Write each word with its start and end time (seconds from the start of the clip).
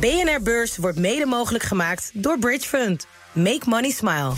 BNR 0.00 0.42
Beurs 0.42 0.76
wordt 0.76 0.98
mede 0.98 1.26
mogelijk 1.26 1.64
gemaakt 1.64 2.10
door 2.14 2.38
Bridge 2.38 2.68
Fund. 2.68 3.06
Make 3.32 3.60
money 3.64 3.90
smile. 3.90 4.32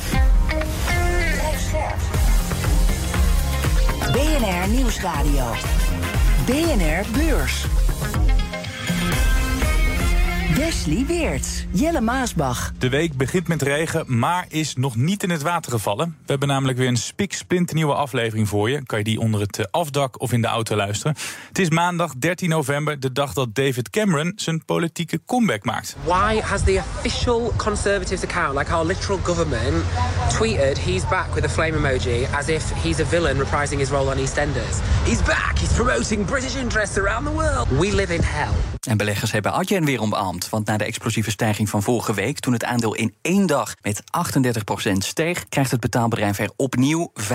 BNR 4.12 4.68
Nieuwsradio. 4.68 5.44
BNR 6.46 7.04
Beurs. 7.12 7.64
Wesley 10.56 11.04
Weerts, 11.06 11.64
Jelle 11.70 12.00
Maasbach. 12.00 12.72
De 12.78 12.88
week 12.88 13.16
begint 13.16 13.48
met 13.48 13.62
regen, 13.62 14.18
maar 14.18 14.46
is 14.48 14.74
nog 14.76 14.96
niet 14.96 15.22
in 15.22 15.30
het 15.30 15.42
water 15.42 15.72
gevallen. 15.72 16.16
We 16.18 16.30
hebben 16.30 16.48
namelijk 16.48 16.78
weer 16.78 16.88
een 16.88 16.96
spiksplinternieuwe 16.96 17.94
aflevering 17.94 18.48
voor 18.48 18.70
je. 18.70 18.82
Kan 18.82 18.98
je 18.98 19.04
die 19.04 19.20
onder 19.20 19.40
het 19.40 19.58
eh, 19.58 19.64
afdak 19.70 20.20
of 20.20 20.32
in 20.32 20.40
de 20.40 20.46
auto 20.46 20.76
luisteren. 20.76 21.16
Het 21.48 21.58
is 21.58 21.70
maandag 21.70 22.14
13 22.18 22.48
november, 22.48 23.00
de 23.00 23.12
dag 23.12 23.32
dat 23.32 23.54
David 23.54 23.90
Cameron 23.90 24.32
zijn 24.36 24.64
politieke 24.64 25.20
comeback 25.26 25.64
maakt. 25.64 25.96
Why 26.04 26.40
has 26.40 26.62
the 26.62 26.82
official 26.96 27.52
Conservatives 27.56 28.22
account, 28.22 28.58
like 28.58 28.72
our 28.72 28.86
literal 28.86 29.18
government, 29.22 29.84
tweeted 30.28 30.78
he's 30.78 31.08
back 31.08 31.34
with 31.34 31.44
a 31.44 31.48
flame 31.48 31.78
emoji 31.78 32.32
as 32.32 32.48
if 32.48 32.82
he's 32.82 33.00
a 33.00 33.04
villain 33.04 33.36
reprising 33.36 33.78
his 33.78 33.90
role 33.90 34.10
on 34.10 34.16
EastEnders? 34.16 34.80
He's 35.04 35.22
back, 35.22 35.58
he's 35.58 35.72
promoting 35.72 36.26
British 36.26 36.56
interests 36.56 36.98
around 36.98 37.24
the 37.24 37.34
world. 37.34 37.68
We 37.78 37.92
live 37.92 38.14
in 38.14 38.22
hell. 38.22 38.54
En 38.84 38.96
beleggers 38.96 39.32
hebben 39.32 39.52
Adyen 39.52 39.84
weer 39.84 40.00
omarmd. 40.00 40.48
Want 40.48 40.66
na 40.66 40.76
de 40.76 40.84
explosieve 40.84 41.30
stijging 41.30 41.68
van 41.68 41.82
vorige 41.82 42.14
week, 42.14 42.38
toen 42.38 42.52
het 42.52 42.64
aandeel 42.64 42.94
in 42.94 43.14
één 43.22 43.46
dag 43.46 43.74
met 43.82 44.02
38% 44.90 44.92
steeg, 44.98 45.48
krijgt 45.48 45.70
het 45.70 45.80
betaalbedrijf 45.80 46.38
er 46.38 46.50
opnieuw 46.56 47.12
5,6% 47.20 47.26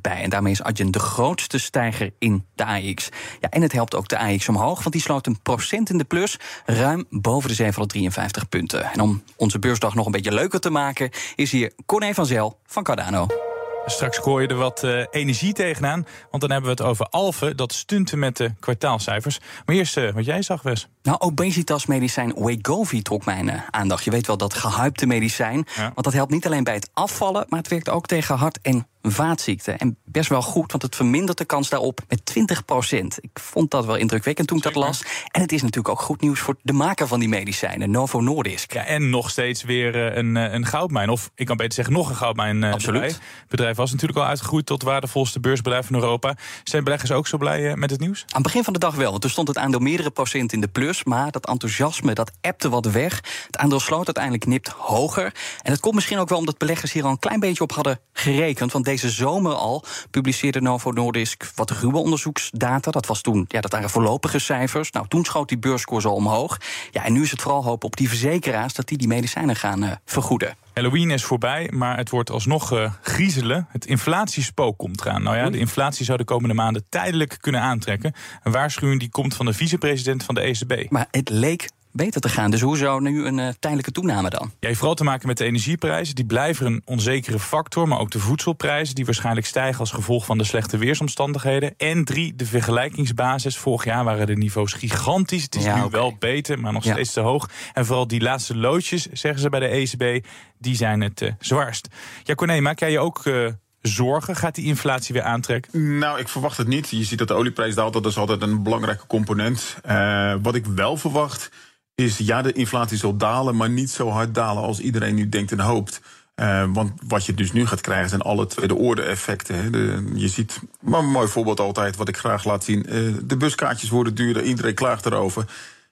bij. 0.00 0.22
En 0.22 0.30
daarmee 0.30 0.52
is 0.52 0.62
Adyen 0.62 0.90
de 0.90 0.98
grootste 0.98 1.58
stijger 1.58 2.12
in 2.18 2.46
de 2.54 2.64
AX. 2.64 3.08
Ja, 3.40 3.48
en 3.50 3.62
het 3.62 3.72
helpt 3.72 3.94
ook 3.94 4.08
de 4.08 4.18
AX 4.18 4.48
omhoog, 4.48 4.78
want 4.78 4.92
die 4.92 5.02
sloot 5.02 5.26
een 5.26 5.42
procent 5.42 5.90
in 5.90 5.98
de 5.98 6.04
plus, 6.04 6.38
ruim 6.64 7.06
boven 7.10 7.48
de 7.48 7.54
753 7.54 8.48
punten. 8.48 8.84
En 8.84 9.00
om 9.00 9.22
onze 9.36 9.58
beursdag 9.58 9.94
nog 9.94 10.06
een 10.06 10.12
beetje 10.12 10.34
leuker 10.34 10.60
te 10.60 10.70
maken, 10.70 11.10
is 11.34 11.50
hier 11.50 11.72
Corné 11.86 12.14
van 12.14 12.26
Zel 12.26 12.58
van 12.66 12.82
Cardano. 12.82 13.51
Straks 13.86 14.18
gooi 14.18 14.42
je 14.42 14.48
er 14.48 14.56
wat 14.56 14.82
uh, 14.84 15.04
energie 15.10 15.52
tegenaan. 15.52 16.06
Want 16.30 16.42
dan 16.42 16.50
hebben 16.50 16.70
we 16.76 16.82
het 16.82 16.90
over 16.90 17.06
Alphen. 17.06 17.56
Dat 17.56 17.72
stunten 17.72 18.18
met 18.18 18.36
de 18.36 18.52
kwartaalcijfers. 18.60 19.38
Maar 19.66 19.76
eerst 19.76 19.96
uh, 19.96 20.12
wat 20.12 20.24
jij 20.24 20.42
zag, 20.42 20.62
Wes. 20.62 20.88
Nou, 21.02 21.18
obesitasmedicijn 21.18 22.34
Wegovy 22.44 23.02
trok 23.02 23.24
mijn 23.24 23.46
uh, 23.46 23.54
aandacht. 23.70 24.04
Je 24.04 24.10
weet 24.10 24.26
wel, 24.26 24.36
dat 24.36 24.54
gehypte 24.54 25.06
medicijn. 25.06 25.66
Ja. 25.76 25.82
Want 25.82 26.02
dat 26.04 26.12
helpt 26.12 26.30
niet 26.30 26.46
alleen 26.46 26.64
bij 26.64 26.74
het 26.74 26.90
afvallen... 26.92 27.46
maar 27.48 27.58
het 27.58 27.68
werkt 27.68 27.88
ook 27.88 28.06
tegen 28.06 28.36
hart- 28.36 28.58
en 28.62 28.86
vaatziekten. 29.02 29.78
En 29.78 29.96
best 30.04 30.28
wel 30.28 30.42
goed, 30.42 30.70
want 30.70 30.82
het 30.82 30.96
vermindert 30.96 31.38
de 31.38 31.44
kans 31.44 31.68
daarop 31.68 32.00
met 32.08 32.34
20% 32.38 33.04
Ik 33.20 33.38
vond 33.40 33.70
dat 33.70 33.84
wel 33.84 33.96
indrukwekkend 33.96 34.48
toen 34.48 34.56
ik 34.56 34.62
dat 34.62 34.74
las. 34.74 35.02
En 35.30 35.40
het 35.40 35.52
is 35.52 35.62
natuurlijk 35.62 35.88
ook 35.88 36.00
goed 36.00 36.20
nieuws 36.20 36.40
voor 36.40 36.56
de 36.62 36.72
maker 36.72 37.06
van 37.06 37.20
die 37.20 37.28
medicijnen, 37.28 37.90
Novo 37.90 38.20
Nordisk. 38.20 38.72
Ja, 38.72 38.84
en 38.84 39.10
nog 39.10 39.30
steeds 39.30 39.62
weer 39.62 40.16
een, 40.16 40.34
een 40.34 40.66
goudmijn. 40.66 41.08
Of 41.08 41.30
ik 41.34 41.46
kan 41.46 41.56
beter 41.56 41.74
zeggen, 41.74 41.94
nog 41.94 42.08
een 42.08 42.16
goudmijn. 42.16 42.64
Absoluut. 42.64 43.02
Het 43.02 43.20
bedrijf 43.48 43.76
was 43.76 43.90
natuurlijk 43.90 44.18
al 44.18 44.26
uitgegroeid 44.26 44.66
tot 44.66 44.82
waardevolste 44.82 45.40
beursbedrijf 45.40 45.86
van 45.86 45.94
Europa. 45.94 46.36
Zijn 46.64 46.84
beleggers 46.84 47.12
ook 47.12 47.26
zo 47.26 47.38
blij 47.38 47.76
met 47.76 47.90
het 47.90 48.00
nieuws? 48.00 48.20
Aan 48.20 48.26
het 48.32 48.42
begin 48.42 48.64
van 48.64 48.72
de 48.72 48.78
dag 48.78 48.94
wel, 48.94 49.10
want 49.10 49.24
er 49.24 49.30
stond 49.30 49.48
het 49.48 49.58
aandeel 49.58 49.80
meerdere 49.80 50.10
procent 50.10 50.52
in 50.52 50.60
de 50.60 50.68
plus. 50.68 51.04
Maar 51.04 51.30
dat 51.30 51.46
enthousiasme, 51.46 52.12
dat 52.12 52.32
appte 52.40 52.68
wat 52.68 52.86
weg. 52.86 53.16
Het 53.46 53.56
aandeel 53.56 53.80
sloot 53.80 54.06
uiteindelijk 54.06 54.46
nipt 54.46 54.68
hoger. 54.68 55.24
En 55.62 55.70
dat 55.70 55.80
komt 55.80 55.94
misschien 55.94 56.18
ook 56.18 56.28
wel 56.28 56.38
omdat 56.38 56.58
beleggers 56.58 56.92
hier 56.92 57.04
al 57.04 57.10
een 57.10 57.18
klein 57.18 57.40
beetje 57.40 57.62
op 57.62 57.72
hadden 57.72 58.00
gerekend. 58.12 58.72
Want 58.72 58.84
deze 58.92 59.10
zomer 59.10 59.52
al 59.52 59.84
publiceerde 60.10 60.60
Novo 60.60 60.90
Nordisk 60.90 61.50
wat 61.54 61.70
ruwe 61.70 61.98
onderzoeksdata. 61.98 62.90
Dat 62.90 63.06
was 63.06 63.20
toen, 63.20 63.44
ja, 63.48 63.60
dat 63.60 63.72
waren 63.72 63.90
voorlopige 63.90 64.38
cijfers. 64.38 64.90
Nou, 64.90 65.08
toen 65.08 65.24
schoot 65.24 65.48
die 65.48 65.58
beurskoers 65.58 66.04
al 66.04 66.14
omhoog. 66.14 66.58
Ja, 66.90 67.04
en 67.04 67.12
nu 67.12 67.22
is 67.22 67.30
het 67.30 67.42
vooral 67.42 67.64
hoop 67.64 67.84
op 67.84 67.96
die 67.96 68.08
verzekeraars 68.08 68.74
dat 68.74 68.88
die 68.88 68.98
die 68.98 69.08
medicijnen 69.08 69.56
gaan 69.56 69.84
uh, 69.84 69.90
vergoeden. 70.04 70.56
Halloween 70.74 71.10
is 71.10 71.24
voorbij, 71.24 71.70
maar 71.72 71.96
het 71.96 72.10
wordt 72.10 72.30
alsnog 72.30 72.72
uh, 72.72 72.92
griezelen. 73.02 73.66
Het 73.70 73.86
inflatiespook 73.86 74.78
komt 74.78 75.00
eraan. 75.00 75.22
Nou 75.22 75.36
ja, 75.36 75.50
de 75.50 75.58
inflatie 75.58 76.04
zou 76.04 76.18
de 76.18 76.24
komende 76.24 76.54
maanden 76.54 76.84
tijdelijk 76.88 77.36
kunnen 77.40 77.60
aantrekken. 77.60 78.12
Een 78.42 78.52
waarschuwing 78.52 79.00
die 79.00 79.10
komt 79.10 79.34
van 79.34 79.46
de 79.46 79.52
vicepresident 79.52 80.24
van 80.24 80.34
de 80.34 80.40
ECB. 80.40 80.90
Maar 80.90 81.06
het 81.10 81.28
leek 81.28 81.68
beter 81.92 82.20
te 82.20 82.28
gaan. 82.28 82.50
Dus 82.50 82.60
hoe 82.60 82.76
zou 82.76 83.02
nu 83.02 83.26
een 83.26 83.38
uh, 83.38 83.48
tijdelijke 83.58 83.92
toename 83.92 84.30
dan? 84.30 84.50
Ja, 84.60 84.66
heeft 84.66 84.78
vooral 84.78 84.96
te 84.96 85.04
maken 85.04 85.26
met 85.26 85.36
de 85.38 85.44
energieprijzen. 85.44 86.14
Die 86.14 86.24
blijven 86.26 86.66
een 86.66 86.82
onzekere 86.84 87.38
factor. 87.38 87.88
Maar 87.88 87.98
ook 87.98 88.10
de 88.10 88.18
voedselprijzen, 88.18 88.94
die 88.94 89.04
waarschijnlijk 89.04 89.46
stijgen 89.46 89.80
als 89.80 89.90
gevolg 89.90 90.24
van 90.24 90.38
de 90.38 90.44
slechte 90.44 90.76
weersomstandigheden. 90.78 91.74
En 91.76 92.04
drie, 92.04 92.34
de 92.36 92.46
vergelijkingsbasis. 92.46 93.56
Vorig 93.56 93.84
jaar 93.84 94.04
waren 94.04 94.26
de 94.26 94.36
niveaus 94.36 94.72
gigantisch. 94.72 95.42
Het 95.42 95.54
is 95.54 95.64
Ja, 95.64 95.82
nu 95.84 95.90
wel 95.90 96.16
beter, 96.18 96.60
maar 96.60 96.72
nog 96.72 96.84
Ja. 96.84 96.92
steeds 96.92 97.12
te 97.12 97.20
hoog. 97.20 97.48
En 97.72 97.86
vooral 97.86 98.06
die 98.06 98.20
laatste 98.20 98.56
loodjes, 98.56 99.06
zeggen 99.12 99.40
ze 99.40 99.48
bij 99.48 99.60
de 99.60 99.66
ECB, 99.66 100.26
die 100.58 100.76
zijn 100.76 101.00
het 101.00 101.20
eh, 101.22 101.32
zwaarst. 101.40 101.88
Ja, 102.22 102.34
Corné, 102.34 102.60
maak 102.60 102.78
jij 102.78 102.90
je 102.90 102.98
ook 102.98 103.26
eh, 103.26 103.46
zorgen? 103.80 104.36
Gaat 104.36 104.54
die 104.54 104.64
inflatie 104.64 105.14
weer 105.14 105.22
aantrekken? 105.22 105.98
Nou, 105.98 106.18
ik 106.18 106.28
verwacht 106.28 106.56
het 106.56 106.66
niet. 106.66 106.88
Je 106.88 107.04
ziet 107.04 107.18
dat 107.18 107.28
de 107.28 107.34
olieprijs 107.34 107.74
daalt, 107.74 107.92
dat 107.92 108.06
is 108.06 108.16
altijd 108.16 108.42
een 108.42 108.62
belangrijke 108.62 109.06
component. 109.06 109.76
Eh, 109.82 110.34
wat 110.42 110.54
ik 110.54 110.66
wel 110.66 110.96
verwacht 110.96 111.50
is, 111.94 112.18
ja, 112.18 112.42
de 112.42 112.52
inflatie 112.52 112.98
zal 112.98 113.16
dalen, 113.16 113.56
maar 113.56 113.70
niet 113.70 113.90
zo 113.90 114.08
hard 114.08 114.34
dalen 114.34 114.62
als 114.62 114.80
iedereen 114.80 115.14
nu 115.14 115.28
denkt 115.28 115.52
en 115.52 115.60
hoopt. 115.60 116.00
Eh, 116.34 116.64
want 116.72 116.92
wat 117.06 117.26
je 117.26 117.34
dus 117.34 117.52
nu 117.52 117.66
gaat 117.66 117.80
krijgen 117.80 118.08
zijn 118.08 118.20
alle 118.20 118.46
tweede 118.46 118.74
orde 118.74 119.02
effecten. 119.02 119.56
Hè. 119.56 119.68
Je 120.14 120.28
ziet, 120.28 120.60
maar 120.80 121.00
een 121.00 121.10
mooi 121.10 121.28
voorbeeld 121.28 121.60
altijd, 121.60 121.96
wat 121.96 122.08
ik 122.08 122.16
graag 122.16 122.44
laat 122.44 122.64
zien. 122.64 122.86
eh, 122.86 123.00
de 123.24 123.36
buskaartjes 123.36 123.90
worden 123.90 124.14
duurder, 124.14 124.42
iedereen 124.42 124.74
klaagt 124.74 125.06
erover. 125.06 125.44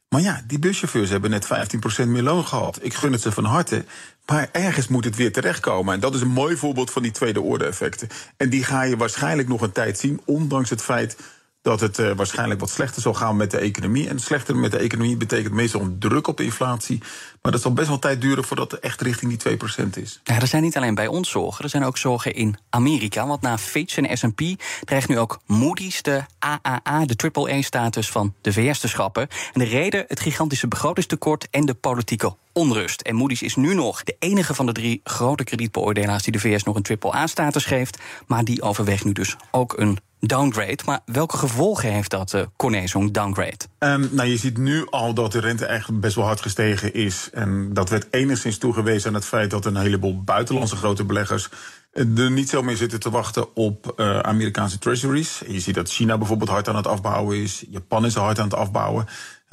Maar 0.08 0.20
ja, 0.20 0.42
die 0.46 0.58
buschauffeurs 0.58 1.10
hebben 1.10 1.30
net 1.30 1.46
15% 1.46 2.08
meer 2.08 2.22
loon 2.22 2.46
gehad. 2.46 2.78
Ik 2.82 2.94
gun 2.94 3.12
het 3.12 3.20
ze 3.20 3.32
van 3.32 3.44
harte. 3.44 3.84
Maar 4.26 4.48
ergens 4.52 4.88
moet 4.88 5.04
het 5.04 5.16
weer 5.16 5.32
terechtkomen. 5.32 5.94
En 5.94 6.00
dat 6.00 6.14
is 6.14 6.20
een 6.20 6.28
mooi 6.28 6.56
voorbeeld 6.56 6.90
van 6.90 7.02
die 7.02 7.10
tweede 7.10 7.40
orde 7.40 7.64
effecten. 7.64 8.08
En 8.36 8.50
die 8.50 8.64
ga 8.64 8.82
je 8.82 8.96
waarschijnlijk 8.96 9.48
nog 9.48 9.60
een 9.60 9.72
tijd 9.72 9.98
zien, 9.98 10.20
ondanks 10.24 10.70
het 10.70 10.82
feit 10.82 11.16
dat 11.62 11.80
het 11.80 11.98
eh, 11.98 12.12
waarschijnlijk 12.12 12.60
wat 12.60 12.70
slechter 12.70 13.02
zal 13.02 13.14
gaan 13.14 13.36
met 13.36 13.50
de 13.50 13.58
economie. 13.58 14.08
En 14.08 14.18
slechter 14.18 14.56
met 14.56 14.70
de 14.70 14.78
economie 14.78 15.16
betekent 15.16 15.54
meestal 15.54 15.80
een 15.80 15.98
druk 15.98 16.26
op 16.26 16.36
de 16.36 16.44
inflatie. 16.44 17.02
Maar 17.42 17.52
dat 17.52 17.60
zal 17.60 17.72
best 17.72 17.88
wel 17.88 17.98
tijd 17.98 18.20
duren 18.20 18.44
voordat 18.44 18.70
het 18.70 18.80
echt 18.80 19.00
richting 19.00 19.38
die 19.38 19.58
2% 19.58 19.88
is. 19.94 20.20
Ja, 20.24 20.40
er 20.40 20.46
zijn 20.46 20.62
niet 20.62 20.76
alleen 20.76 20.94
bij 20.94 21.06
ons 21.06 21.30
zorgen, 21.30 21.64
er 21.64 21.70
zijn 21.70 21.84
ook 21.84 21.98
zorgen 21.98 22.34
in 22.34 22.56
Amerika. 22.70 23.26
Want 23.26 23.40
na 23.40 23.58
Fitch 23.58 23.96
en 23.96 24.18
S&P 24.18 24.42
dreigt 24.84 25.08
nu 25.08 25.18
ook 25.18 25.40
Moody's 25.46 26.02
de 26.02 26.24
AAA, 26.38 27.04
de 27.04 27.30
AAA-status 27.32 28.10
van 28.10 28.34
de 28.40 28.52
VS 28.52 28.78
te 28.78 28.88
schrappen. 28.88 29.28
En 29.52 29.60
de 29.60 29.66
reden 29.66 30.04
het 30.08 30.20
gigantische 30.20 30.68
begrotingstekort 30.68 31.48
en 31.50 31.66
de 31.66 31.74
politieke 31.74 32.34
onrust. 32.52 33.00
En 33.00 33.14
Moody's 33.14 33.42
is 33.42 33.56
nu 33.56 33.74
nog 33.74 34.02
de 34.02 34.16
enige 34.18 34.54
van 34.54 34.66
de 34.66 34.72
drie 34.72 35.00
grote 35.04 35.44
kredietbeoordelaars 35.44 36.22
die 36.22 36.32
de 36.32 36.38
VS 36.38 36.62
nog 36.62 36.76
een 36.76 36.98
AAA-status 37.00 37.64
geeft. 37.64 37.98
Maar 38.26 38.44
die 38.44 38.62
overweegt 38.62 39.04
nu 39.04 39.12
dus 39.12 39.36
ook 39.50 39.78
een 39.78 39.98
downgrade. 40.20 40.78
Maar 40.84 41.00
welke 41.04 41.36
gevolgen 41.36 41.92
heeft 41.92 42.10
dat, 42.10 42.46
zo'n 42.84 43.12
downgrade? 43.12 43.56
Ehm, 43.78 44.06
nou, 44.10 44.28
je 44.28 44.36
ziet 44.36 44.58
nu 44.58 44.86
al 44.90 45.14
dat 45.14 45.32
de 45.32 45.40
rente 45.40 45.66
echt 45.66 46.00
best 46.00 46.14
wel 46.14 46.24
hard 46.24 46.40
gestegen 46.40 46.94
is. 46.94 47.28
En 47.32 47.72
dat 47.72 47.88
werd 47.90 48.06
enigszins 48.10 48.58
toegewezen 48.58 49.08
aan 49.08 49.14
het 49.14 49.24
feit 49.24 49.50
dat 49.50 49.64
een 49.64 49.76
heleboel 49.76 50.22
buitenlandse 50.22 50.76
grote 50.76 51.04
beleggers 51.04 51.48
er 51.92 52.30
niet 52.30 52.48
zo 52.48 52.62
meer 52.62 52.76
zitten 52.76 53.00
te 53.00 53.10
wachten 53.10 53.56
op 53.56 53.92
eh, 53.96 54.18
Amerikaanse 54.18 54.78
treasuries. 54.78 55.42
Je 55.48 55.60
ziet 55.60 55.74
dat 55.74 55.90
China 55.90 56.18
bijvoorbeeld 56.18 56.50
hard 56.50 56.68
aan 56.68 56.76
het 56.76 56.86
afbouwen 56.86 57.36
is. 57.36 57.64
Japan 57.68 58.04
is 58.04 58.14
hard 58.14 58.38
aan 58.38 58.44
het 58.44 58.54
afbouwen. 58.54 59.06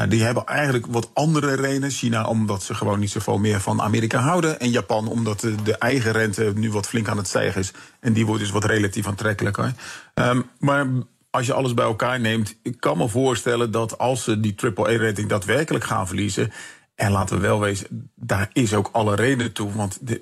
Die 0.08 0.24
hebben 0.24 0.46
eigenlijk 0.46 0.86
wat 0.86 1.10
andere 1.14 1.54
redenen. 1.56 1.90
China 1.90 2.26
omdat 2.26 2.64
ze 2.64 2.76
gewoon 2.76 3.00
niet 3.00 3.12
zoveel 3.12 3.38
meer 3.38 3.62
van 3.62 3.82
Amerika 3.82 4.20
houden. 4.20 4.60
En 4.60 4.70
Japan 4.70 5.08
omdat 5.08 5.40
de, 5.40 5.56
de 5.64 5.78
eigen 5.78 6.12
rente 6.12 6.52
nu 6.56 6.72
wat 6.72 6.88
flink 6.88 7.08
aan 7.08 7.18
het 7.18 7.28
stijgen 7.28 7.62
is. 7.62 7.72
En 8.00 8.14
die 8.14 8.26
wordt 8.26 8.42
dus 8.42 8.52
wat 8.52 8.66
relatief 8.66 9.08
aantrekkelijker. 9.08 9.74
Ehm, 10.14 10.42
maar 10.60 10.88
als 11.30 11.46
je 11.46 11.54
alles 11.54 11.74
bij 11.74 11.86
elkaar 11.86 12.20
neemt, 12.20 12.56
ik 12.64 12.80
kan 12.80 12.98
me 12.98 13.10
voorstellen 13.10 13.72
dat 13.72 13.98
als 13.98 14.24
ze 14.24 14.40
die 14.40 14.56
AAA-rating 14.56 15.30
daadwerkelijk 15.30 15.84
gaan 15.84 16.08
verliezen. 16.08 16.52
En 16.98 17.12
laten 17.12 17.36
we 17.36 17.42
wel 17.42 17.60
wezen, 17.60 18.12
daar 18.16 18.50
is 18.54 18.74
ook 18.74 18.90
alle 18.92 19.16
reden 19.16 19.52
toe. 19.52 19.74
Want 19.74 19.98
de, 20.02 20.22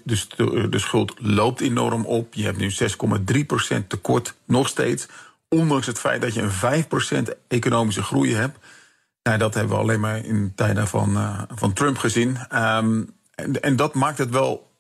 de, 0.70 0.80
schuld 0.80 1.14
loopt 1.18 1.62
enorm 1.62 2.06
op. 2.06 2.34
Je 2.34 2.44
hebt 2.44 2.58
nu 2.58 2.72
6,3% 3.82 3.88
tekort 3.88 4.36
nog 4.46 4.68
steeds. 4.68 5.08
Ondanks 5.50 5.88
het 5.88 6.00
feit 6.00 6.22
dat 6.22 6.34
je 6.34 6.42
een 6.42 6.86
5% 7.30 7.38
economische 7.48 8.04
groei 8.04 8.36
hebt. 8.36 8.58
Nou, 9.24 9.38
dat 9.38 9.54
hebben 9.54 9.76
we 9.76 9.82
alleen 9.82 10.00
maar 10.00 10.26
in 10.26 10.52
tijden 10.56 10.88
van, 10.88 11.16
eh, 11.16 11.42
van 11.50 11.74
Trump 11.74 11.98
gezien. 11.98 12.38
Ehm, 12.50 13.04
en, 13.36 13.62
en 13.62 13.76
dat 13.76 13.94
maakt 13.94 14.18
het 14.18 14.30
wel, 14.30 14.72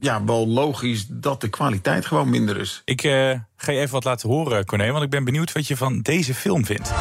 ja, 0.00 0.24
wel 0.24 0.48
logisch 0.48 1.06
dat 1.08 1.40
de 1.40 1.48
kwaliteit 1.48 2.06
gewoon 2.06 2.30
minder 2.30 2.56
is. 2.56 2.82
Ik 2.84 3.02
eh, 3.02 3.38
ga 3.56 3.72
je 3.72 3.80
even 3.80 3.92
wat 3.92 4.04
laten 4.04 4.28
horen, 4.28 4.64
Corné, 4.64 4.90
want 4.90 5.04
ik 5.04 5.10
ben 5.10 5.24
benieuwd 5.24 5.52
wat 5.52 5.66
je 5.66 5.76
van 5.76 6.00
deze 6.00 6.34
film 6.34 6.64
vindt. 6.64 6.92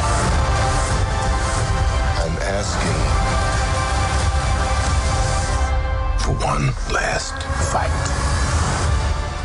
One 6.39 6.71
last 6.89 7.33
fight. 7.71 8.11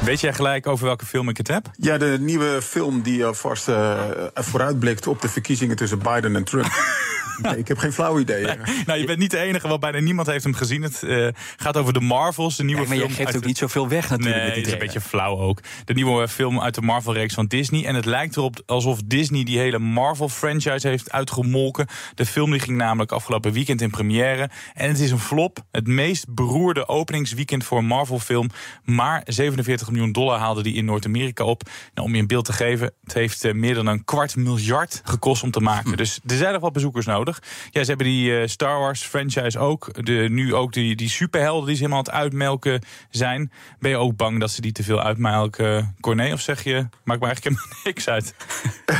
Weet 0.04 0.20
jij 0.20 0.34
gelijk 0.34 0.66
over 0.66 0.84
welke 0.86 1.06
film 1.06 1.28
ik 1.28 1.36
het 1.36 1.48
heb? 1.48 1.70
Ja, 1.76 1.98
de 1.98 2.16
nieuwe 2.20 2.62
film 2.62 3.02
die 3.02 3.24
alvast 3.26 3.68
eh 3.68 4.00
vooruitblikt 4.34 5.06
op 5.06 5.20
de 5.20 5.28
verkiezingen 5.28 5.76
tussen 5.76 5.98
Biden 5.98 6.36
en 6.36 6.44
Trump. 6.44 6.72
Nee, 7.42 7.58
ik 7.58 7.68
heb 7.68 7.78
geen 7.78 7.92
flauw 7.92 8.18
idee. 8.18 8.46
nou, 8.86 8.98
je 8.98 9.06
bent 9.06 9.18
niet 9.18 9.30
de 9.30 9.38
enige, 9.38 9.68
want 9.68 9.80
bijna 9.80 9.98
niemand 9.98 10.26
heeft 10.26 10.44
hem 10.44 10.54
gezien. 10.54 10.82
Het 10.82 11.02
uh, 11.04 11.28
gaat 11.56 11.76
over 11.76 11.92
de 11.92 12.00
Marvels, 12.00 12.56
de 12.56 12.64
nieuwe 12.64 12.82
ja, 12.82 12.88
maar 12.88 12.96
film. 12.96 13.08
je 13.08 13.14
geeft 13.14 13.36
ook 13.36 13.42
de... 13.42 13.48
niet 13.48 13.58
zoveel 13.58 13.88
weg 13.88 14.10
natuurlijk. 14.10 14.36
Nee, 14.36 14.44
met 14.44 14.54
die 14.54 14.62
het 14.62 14.66
is 14.66 14.72
een 14.72 14.86
beetje 14.86 15.00
flauw 15.00 15.38
ook. 15.38 15.60
De 15.84 15.94
nieuwe 15.94 16.28
film 16.28 16.60
uit 16.60 16.74
de 16.74 16.82
Marvel-reeks 16.82 17.34
van 17.34 17.46
Disney. 17.46 17.84
En 17.84 17.94
het 17.94 18.04
lijkt 18.04 18.36
erop 18.36 18.62
alsof 18.66 19.00
Disney 19.04 19.44
die 19.44 19.58
hele 19.58 19.78
Marvel-franchise 19.78 20.88
heeft 20.88 21.12
uitgemolken. 21.12 21.86
De 22.14 22.26
film 22.26 22.50
die 22.50 22.60
ging 22.60 22.76
namelijk 22.76 23.12
afgelopen 23.12 23.52
weekend 23.52 23.80
in 23.80 23.90
première. 23.90 24.50
En 24.74 24.88
het 24.88 24.98
is 24.98 25.10
een 25.10 25.18
flop. 25.18 25.58
Het 25.70 25.86
meest 25.86 26.34
beroerde 26.34 26.88
openingsweekend 26.88 27.64
voor 27.64 27.78
een 27.78 27.86
Marvel-film. 27.86 28.50
Maar 28.84 29.22
47 29.24 29.90
miljoen 29.90 30.12
dollar 30.12 30.38
haalde 30.38 30.62
die 30.62 30.74
in 30.74 30.84
Noord-Amerika 30.84 31.44
op. 31.44 31.62
Nou, 31.94 32.06
om 32.06 32.14
je 32.14 32.20
een 32.20 32.26
beeld 32.26 32.44
te 32.44 32.52
geven, 32.52 32.92
het 33.02 33.14
heeft 33.14 33.44
uh, 33.44 33.52
meer 33.52 33.74
dan 33.74 33.86
een 33.86 34.04
kwart 34.04 34.36
miljard 34.36 35.00
gekost 35.04 35.42
om 35.42 35.50
te 35.50 35.60
maken. 35.60 35.96
Dus 35.96 36.20
er 36.26 36.36
zijn 36.36 36.52
nog 36.52 36.62
wat 36.62 36.72
bezoekers 36.72 37.06
nodig. 37.06 37.27
Ja, 37.70 37.82
ze 37.82 37.88
hebben 37.88 38.06
die 38.06 38.30
uh, 38.30 38.46
Star 38.46 38.78
Wars 38.78 39.02
franchise 39.02 39.58
ook. 39.58 40.04
De, 40.04 40.12
nu 40.12 40.54
ook 40.54 40.72
die, 40.72 40.96
die 40.96 41.08
superhelden 41.08 41.66
die 41.66 41.76
ze 41.76 41.82
helemaal 41.82 42.04
aan 42.04 42.12
het 42.12 42.22
uitmelken 42.22 42.82
zijn. 43.10 43.52
Ben 43.78 43.90
je 43.90 43.96
ook 43.96 44.16
bang 44.16 44.40
dat 44.40 44.50
ze 44.50 44.60
die 44.60 44.72
te 44.72 44.82
veel 44.82 45.02
uitmelken, 45.02 45.96
Corné? 46.00 46.32
Of 46.32 46.40
zeg 46.40 46.64
je, 46.64 46.88
maakt 47.04 47.20
me 47.20 47.26
eigenlijk 47.26 47.44
helemaal 47.44 47.82
niks 47.84 48.08
uit? 48.08 48.34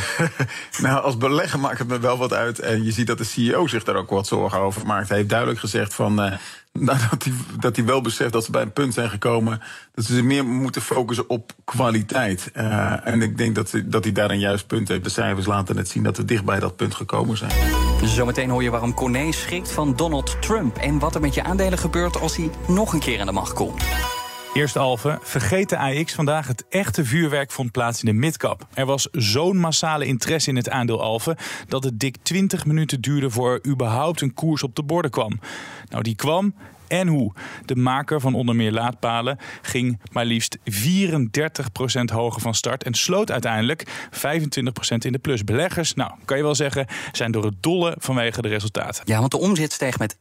nou, 0.85 1.03
als 1.03 1.17
belegger 1.17 1.59
maakt 1.59 1.79
het 1.79 1.87
me 1.87 1.99
wel 1.99 2.17
wat 2.17 2.33
uit. 2.33 2.59
En 2.59 2.83
je 2.83 2.91
ziet 2.91 3.07
dat 3.07 3.17
de 3.17 3.23
CEO 3.23 3.67
zich 3.67 3.83
daar 3.83 3.95
ook 3.95 4.09
wat 4.09 4.27
zorgen 4.27 4.59
over 4.59 4.85
maakt. 4.85 5.07
Hij 5.07 5.17
heeft 5.17 5.29
duidelijk 5.29 5.59
gezegd 5.59 5.93
van... 5.93 6.25
Uh, 6.25 6.33
nou, 6.85 6.99
dat, 7.09 7.23
hij, 7.23 7.33
dat 7.59 7.75
hij 7.75 7.85
wel 7.85 8.01
beseft 8.01 8.33
dat 8.33 8.45
ze 8.45 8.51
bij 8.51 8.61
een 8.61 8.73
punt 8.73 8.93
zijn 8.93 9.09
gekomen. 9.09 9.61
dat 9.93 10.05
ze 10.05 10.23
meer 10.23 10.45
moeten 10.45 10.81
focussen 10.81 11.29
op 11.29 11.51
kwaliteit. 11.63 12.51
Uh, 12.55 13.07
en 13.07 13.21
ik 13.21 13.37
denk 13.37 13.55
dat, 13.55 13.73
dat 13.85 14.03
hij 14.03 14.13
daar 14.13 14.31
een 14.31 14.39
juist 14.39 14.67
punt 14.67 14.87
heeft. 14.87 15.03
De 15.03 15.09
cijfers 15.09 15.45
laten 15.45 15.77
het 15.77 15.89
zien 15.89 16.03
dat 16.03 16.17
we 16.17 16.25
dicht 16.25 16.45
bij 16.45 16.59
dat 16.59 16.75
punt 16.75 16.95
gekomen 16.95 17.37
zijn. 17.37 17.51
Zometeen 18.03 18.49
hoor 18.49 18.63
je 18.63 18.69
waarom 18.69 18.93
Corné 18.93 19.31
schrikt 19.31 19.71
van 19.71 19.95
Donald 19.95 20.41
Trump. 20.41 20.77
En 20.77 20.99
wat 20.99 21.15
er 21.15 21.21
met 21.21 21.33
je 21.33 21.43
aandelen 21.43 21.77
gebeurt 21.77 22.19
als 22.19 22.35
hij 22.35 22.49
nog 22.67 22.93
een 22.93 22.99
keer 22.99 23.19
aan 23.19 23.25
de 23.25 23.31
macht 23.31 23.53
komt. 23.53 23.83
Eerst 24.53 24.77
Alve, 24.77 25.19
vergeet 25.21 25.69
de 25.69 25.77
AX 25.77 26.13
vandaag. 26.13 26.47
Het 26.47 26.65
echte 26.69 27.05
vuurwerk 27.05 27.51
vond 27.51 27.71
plaats 27.71 28.03
in 28.03 28.05
de 28.05 28.19
midcap. 28.19 28.67
Er 28.73 28.85
was 28.85 29.07
zo'n 29.11 29.57
massale 29.57 30.05
interesse 30.05 30.49
in 30.49 30.55
het 30.55 30.69
aandeel 30.69 31.01
Alve... 31.01 31.37
dat 31.67 31.83
het 31.83 31.99
dik 31.99 32.15
20 32.21 32.65
minuten 32.65 33.01
duurde 33.01 33.29
voor 33.29 33.53
er 33.53 33.71
überhaupt 33.71 34.21
een 34.21 34.33
koers 34.33 34.63
op 34.63 34.75
de 34.75 34.83
borden 34.83 35.11
kwam. 35.11 35.39
Nou, 35.89 36.03
die 36.03 36.15
kwam 36.15 36.53
en 36.89 37.07
hoe. 37.07 37.33
De 37.65 37.75
maker 37.75 38.19
van 38.19 38.33
onder 38.33 38.55
meer 38.55 38.71
laadpalen 38.71 39.37
ging 39.61 39.99
maar 40.11 40.25
liefst 40.25 40.57
34% 40.57 40.61
hoger 42.13 42.41
van 42.41 42.53
start 42.53 42.83
en 42.83 42.93
sloot 42.93 43.31
uiteindelijk 43.31 43.83
25% 44.11 44.17
in 44.97 45.11
de 45.11 45.19
plus. 45.21 45.43
Beleggers, 45.43 45.93
nou 45.93 46.11
kan 46.25 46.37
je 46.37 46.43
wel 46.43 46.55
zeggen, 46.55 46.87
zijn 47.11 47.31
door 47.31 47.45
het 47.45 47.63
dolle 47.63 47.95
vanwege 47.99 48.41
de 48.41 48.47
resultaten. 48.47 49.03
Ja, 49.05 49.19
want 49.19 49.31
de 49.31 49.39
omzet 49.39 49.71
steeg 49.71 49.99
met 49.99 50.15
11%, 50.15 50.17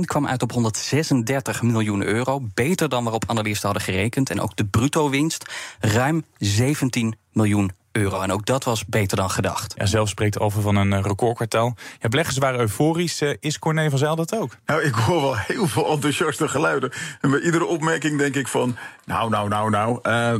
kwam 0.00 0.26
uit 0.26 0.42
op 0.42 0.52
136 0.52 1.62
miljoen 1.62 2.02
euro. 2.02 2.42
Beter 2.54 2.88
dan 2.88 3.02
waarop 3.02 3.24
analisten 3.26 3.64
hadden 3.68 3.84
gerekend. 3.84 4.30
En 4.30 4.40
ook 4.40 4.56
de 4.56 4.64
bruto 4.64 5.10
winst 5.10 5.50
ruim 5.80 6.24
17 6.38 7.16
miljoen 7.32 7.60
euro. 7.60 7.85
En 7.96 8.32
ook 8.32 8.46
dat 8.46 8.64
was 8.64 8.86
beter 8.86 9.16
dan 9.16 9.30
gedacht. 9.30 9.74
Ja, 9.76 9.86
zelf 9.86 10.08
spreekt 10.08 10.38
over 10.38 10.62
van 10.62 10.76
een 10.76 11.02
recordkwartaal. 11.02 11.76
Ja, 12.00 12.08
beleggers 12.08 12.38
waren 12.38 12.60
euforisch. 12.60 13.22
Uh, 13.22 13.30
is 13.40 13.58
Corné 13.58 13.90
van 13.90 13.98
Zijl 13.98 14.16
dat 14.16 14.36
ook? 14.36 14.56
Nou, 14.66 14.82
ik 14.82 14.94
hoor 14.94 15.20
wel 15.20 15.36
heel 15.36 15.66
veel 15.66 15.90
enthousiaste 15.90 16.48
geluiden. 16.48 16.92
En 17.20 17.30
bij 17.30 17.40
iedere 17.40 17.64
opmerking 17.64 18.18
denk 18.18 18.34
ik 18.34 18.48
van... 18.48 18.76
nou, 19.04 19.30
nou, 19.30 19.48
nou, 19.48 19.70
nou. 19.70 19.98
Uh, 20.02 20.34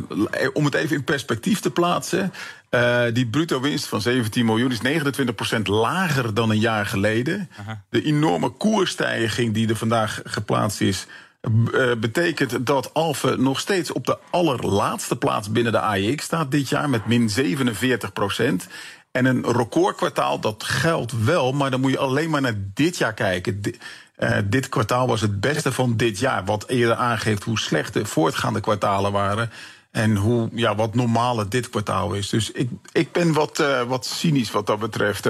om 0.53 0.65
het 0.65 0.75
even 0.75 0.97
in 0.97 1.05
perspectief 1.05 1.61
te 1.61 1.71
plaatsen... 1.71 2.33
Uh, 2.71 3.03
die 3.13 3.27
bruto 3.27 3.61
winst 3.61 3.87
van 3.87 4.01
17 4.01 4.45
miljoen 4.45 4.71
is 4.71 4.81
29% 5.59 5.63
lager 5.63 6.35
dan 6.35 6.51
een 6.51 6.59
jaar 6.59 6.87
geleden. 6.87 7.51
Aha. 7.61 7.83
De 7.91 8.03
enorme 8.03 8.49
koersstijging 8.49 9.55
die 9.55 9.69
er 9.69 9.77
vandaag 9.77 10.21
geplaatst 10.25 10.81
is... 10.81 11.07
Uh, 11.47 11.93
betekent 11.99 12.67
dat 12.67 12.95
Alphen 12.95 13.43
nog 13.43 13.61
steeds 13.61 13.93
op 13.93 14.07
de 14.07 14.19
allerlaatste 14.31 15.17
plaats 15.17 15.51
binnen 15.51 15.73
de 15.73 15.81
AEX 15.81 16.25
staat 16.25 16.51
dit 16.51 16.69
jaar 16.69 16.91
met 16.91 17.07
min 17.07 17.31
47 17.31 18.13
procent. 18.13 18.67
En 19.11 19.25
een 19.25 19.53
recordkwartaal, 19.53 20.41
dat 20.41 20.65
geldt 20.65 21.25
wel, 21.25 21.53
maar 21.53 21.71
dan 21.71 21.81
moet 21.81 21.91
je 21.91 21.99
alleen 21.99 22.31
maar 22.31 22.41
naar 22.41 22.59
dit 22.75 22.97
jaar 22.99 23.15
kijken. 23.15 23.61
Uh, 24.19 24.39
dit 24.45 24.69
kwartaal 24.69 25.07
was 25.07 25.21
het 25.21 25.41
beste 25.41 25.73
van 25.73 25.97
dit 25.97 26.19
jaar, 26.19 26.45
wat 26.45 26.69
eerder 26.69 26.97
aangeeft 26.97 27.43
hoe 27.43 27.59
slecht 27.59 27.93
de 27.93 28.05
voortgaande 28.05 28.61
kwartalen 28.61 29.13
waren. 29.13 29.51
En 29.91 30.17
hoe, 30.17 30.49
ja, 30.53 30.75
wat 30.75 30.95
normaal 30.95 31.49
dit 31.49 31.71
kwartaal 31.71 32.15
is. 32.15 32.29
Dus 32.29 32.51
ik, 32.51 32.71
ik 32.93 33.13
ben 33.13 33.33
wat, 33.33 33.59
uh, 33.59 33.83
wat 33.83 34.07
cynisch 34.07 34.51
wat 34.51 34.67
dat 34.67 34.79
betreft. 34.79 35.29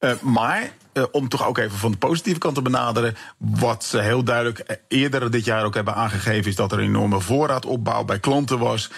Uh, 0.00 0.20
maar 0.20 0.72
uh, 0.92 1.04
om 1.10 1.28
toch 1.28 1.46
ook 1.46 1.58
even 1.58 1.78
van 1.78 1.90
de 1.90 1.96
positieve 1.96 2.38
kant 2.38 2.54
te 2.54 2.62
benaderen. 2.62 3.16
Wat 3.36 3.84
ze 3.84 3.98
heel 3.98 4.22
duidelijk 4.22 4.78
eerder 4.88 5.30
dit 5.30 5.44
jaar 5.44 5.64
ook 5.64 5.74
hebben 5.74 5.94
aangegeven, 5.94 6.50
is 6.50 6.56
dat 6.56 6.72
er 6.72 6.78
een 6.78 6.84
enorme 6.84 7.20
voorraadopbouw 7.20 8.04
bij 8.04 8.18
klanten 8.18 8.58
was. 8.58 8.90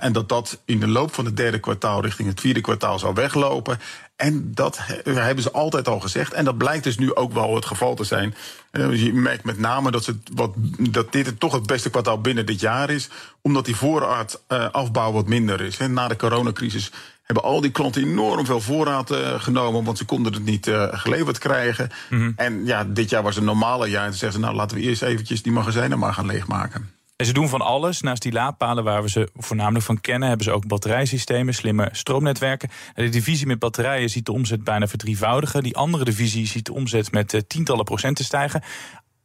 En 0.00 0.12
dat 0.12 0.28
dat 0.28 0.60
in 0.64 0.80
de 0.80 0.86
loop 0.88 1.14
van 1.14 1.24
het 1.24 1.36
derde 1.36 1.58
kwartaal 1.58 2.02
richting 2.02 2.28
het 2.28 2.40
vierde 2.40 2.60
kwartaal 2.60 2.98
zou 2.98 3.14
weglopen. 3.14 3.80
En 4.16 4.54
dat 4.54 4.78
hebben 5.04 5.42
ze 5.42 5.52
altijd 5.52 5.88
al 5.88 6.00
gezegd. 6.00 6.32
En 6.32 6.44
dat 6.44 6.58
blijkt 6.58 6.84
dus 6.84 6.98
nu 6.98 7.14
ook 7.14 7.32
wel 7.32 7.54
het 7.54 7.66
geval 7.66 7.94
te 7.94 8.04
zijn. 8.04 8.34
Uh, 8.72 9.04
je 9.04 9.12
merkt 9.12 9.44
met 9.44 9.58
name 9.58 9.90
dat, 9.90 10.12
wat, 10.34 10.52
dat 10.78 11.12
dit 11.12 11.40
toch 11.40 11.52
het 11.52 11.66
beste 11.66 11.90
kwartaal 11.90 12.20
binnen 12.20 12.46
dit 12.46 12.60
jaar 12.60 12.90
is. 12.90 13.08
Omdat 13.42 13.64
die 13.64 13.76
voorraadafbouw 13.76 15.12
wat 15.12 15.26
minder 15.26 15.60
is. 15.60 15.78
Hè. 15.78 15.88
Na 15.88 16.08
de 16.08 16.16
coronacrisis 16.16 16.92
hebben 17.28 17.50
al 17.50 17.60
die 17.60 17.70
klanten 17.70 18.02
enorm 18.02 18.46
veel 18.46 18.60
voorraad 18.60 19.10
uh, 19.10 19.40
genomen, 19.40 19.84
want 19.84 19.98
ze 19.98 20.04
konden 20.04 20.32
het 20.32 20.44
niet 20.44 20.66
uh, 20.66 20.86
geleverd 20.90 21.38
krijgen. 21.38 21.90
Mm 22.10 22.18
-hmm. 22.18 22.32
En 22.36 22.66
ja, 22.66 22.84
dit 22.84 23.10
jaar 23.10 23.22
was 23.22 23.36
een 23.36 23.44
normale 23.44 23.88
jaar. 23.88 24.04
En 24.04 24.08
toen 24.08 24.18
zeggen 24.18 24.40
ze, 24.40 24.44
nou 24.44 24.56
laten 24.56 24.76
we 24.76 24.82
eerst 24.82 25.02
eventjes 25.02 25.42
die 25.42 25.52
magazijnen 25.52 25.98
maar 25.98 26.14
gaan 26.14 26.26
leegmaken. 26.26 26.90
En 27.16 27.26
ze 27.26 27.32
doen 27.32 27.48
van 27.48 27.60
alles. 27.60 28.00
Naast 28.00 28.22
die 28.22 28.32
laadpalen 28.32 28.84
waar 28.84 29.02
we 29.02 29.08
ze 29.08 29.28
voornamelijk 29.36 29.84
van 29.84 30.00
kennen, 30.00 30.28
hebben 30.28 30.46
ze 30.46 30.52
ook 30.52 30.66
batterijsystemen, 30.66 31.54
slimme 31.54 31.88
stroomnetwerken. 31.92 32.68
En 32.94 33.04
de 33.04 33.10
divisie 33.10 33.46
met 33.46 33.58
batterijen 33.58 34.10
ziet 34.10 34.26
de 34.26 34.32
omzet 34.32 34.64
bijna 34.64 34.86
verdrievoudigen. 34.86 35.62
Die 35.62 35.76
andere 35.76 36.04
divisie 36.04 36.46
ziet 36.46 36.66
de 36.66 36.72
omzet 36.72 37.12
met 37.12 37.32
uh, 37.32 37.40
tientallen 37.46 37.84
procenten 37.84 38.24
stijgen. 38.24 38.62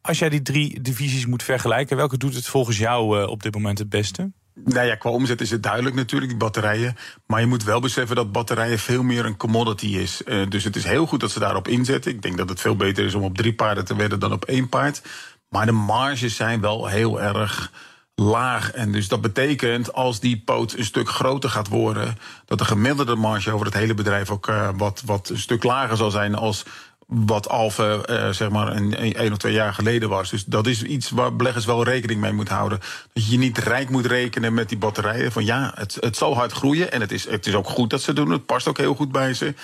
Als 0.00 0.18
jij 0.18 0.28
die 0.28 0.42
drie 0.42 0.80
divisies 0.80 1.26
moet 1.26 1.42
vergelijken, 1.42 1.96
welke 1.96 2.16
doet 2.16 2.34
het 2.34 2.46
volgens 2.46 2.78
jou 2.78 3.26
op 3.26 3.42
dit 3.42 3.54
moment 3.54 3.78
het 3.78 3.88
beste? 3.88 4.32
Nou 4.54 4.86
ja, 4.86 4.94
qua 4.94 5.10
omzet 5.10 5.40
is 5.40 5.50
het 5.50 5.62
duidelijk 5.62 5.94
natuurlijk, 5.94 6.30
die 6.30 6.40
batterijen. 6.40 6.96
Maar 7.26 7.40
je 7.40 7.46
moet 7.46 7.64
wel 7.64 7.80
beseffen 7.80 8.16
dat 8.16 8.32
batterijen 8.32 8.78
veel 8.78 9.02
meer 9.02 9.24
een 9.24 9.36
commodity 9.36 9.86
is. 9.86 10.22
Uh, 10.26 10.48
dus 10.48 10.64
het 10.64 10.76
is 10.76 10.84
heel 10.84 11.06
goed 11.06 11.20
dat 11.20 11.30
ze 11.30 11.38
daarop 11.38 11.68
inzetten. 11.68 12.10
Ik 12.10 12.22
denk 12.22 12.36
dat 12.36 12.48
het 12.48 12.60
veel 12.60 12.76
beter 12.76 13.04
is 13.04 13.14
om 13.14 13.22
op 13.22 13.36
drie 13.36 13.54
paarden 13.54 13.84
te 13.84 13.96
wedden 13.96 14.20
dan 14.20 14.32
op 14.32 14.44
één 14.44 14.68
paard. 14.68 15.02
Maar 15.48 15.66
de 15.66 15.72
marges 15.72 16.36
zijn 16.36 16.60
wel 16.60 16.86
heel 16.86 17.20
erg 17.20 17.72
laag. 18.14 18.70
En 18.70 18.92
dus 18.92 19.08
dat 19.08 19.20
betekent, 19.20 19.92
als 19.92 20.20
die 20.20 20.42
poot 20.44 20.72
een 20.72 20.84
stuk 20.84 21.08
groter 21.08 21.50
gaat 21.50 21.68
worden... 21.68 22.18
dat 22.44 22.58
de 22.58 22.64
gemiddelde 22.64 23.14
marge 23.14 23.52
over 23.52 23.66
het 23.66 23.74
hele 23.74 23.94
bedrijf 23.94 24.30
ook 24.30 24.48
uh, 24.48 24.68
wat, 24.76 25.02
wat 25.04 25.28
een 25.28 25.38
stuk 25.38 25.62
lager 25.62 25.96
zal 25.96 26.10
zijn... 26.10 26.34
als 26.34 26.64
wat 27.06 27.48
Alpha 27.48 27.98
uh, 28.06 28.30
zeg 28.30 28.50
maar 28.50 28.76
een, 28.76 29.22
een 29.24 29.32
of 29.32 29.38
twee 29.38 29.52
jaar 29.52 29.74
geleden 29.74 30.08
was. 30.08 30.30
Dus 30.30 30.44
dat 30.44 30.66
is 30.66 30.82
iets 30.82 31.10
waar 31.10 31.36
beleggers 31.36 31.64
wel 31.64 31.84
rekening 31.84 32.20
mee 32.20 32.32
moeten 32.32 32.54
houden. 32.54 32.80
Dat 33.12 33.26
je 33.30 33.38
niet 33.38 33.58
rijk 33.58 33.90
moet 33.90 34.06
rekenen 34.06 34.54
met 34.54 34.68
die 34.68 34.78
batterijen. 34.78 35.32
Van 35.32 35.44
ja, 35.44 35.72
het, 35.74 35.96
het 36.00 36.16
zal 36.16 36.34
hard 36.34 36.52
groeien. 36.52 36.92
En 36.92 37.00
het 37.00 37.12
is, 37.12 37.28
het 37.28 37.46
is 37.46 37.54
ook 37.54 37.68
goed 37.68 37.90
dat 37.90 38.02
ze 38.02 38.12
doen. 38.12 38.30
Het 38.30 38.46
past 38.46 38.68
ook 38.68 38.78
heel 38.78 38.94
goed 38.94 39.12
bij 39.12 39.34
ze. 39.34 39.54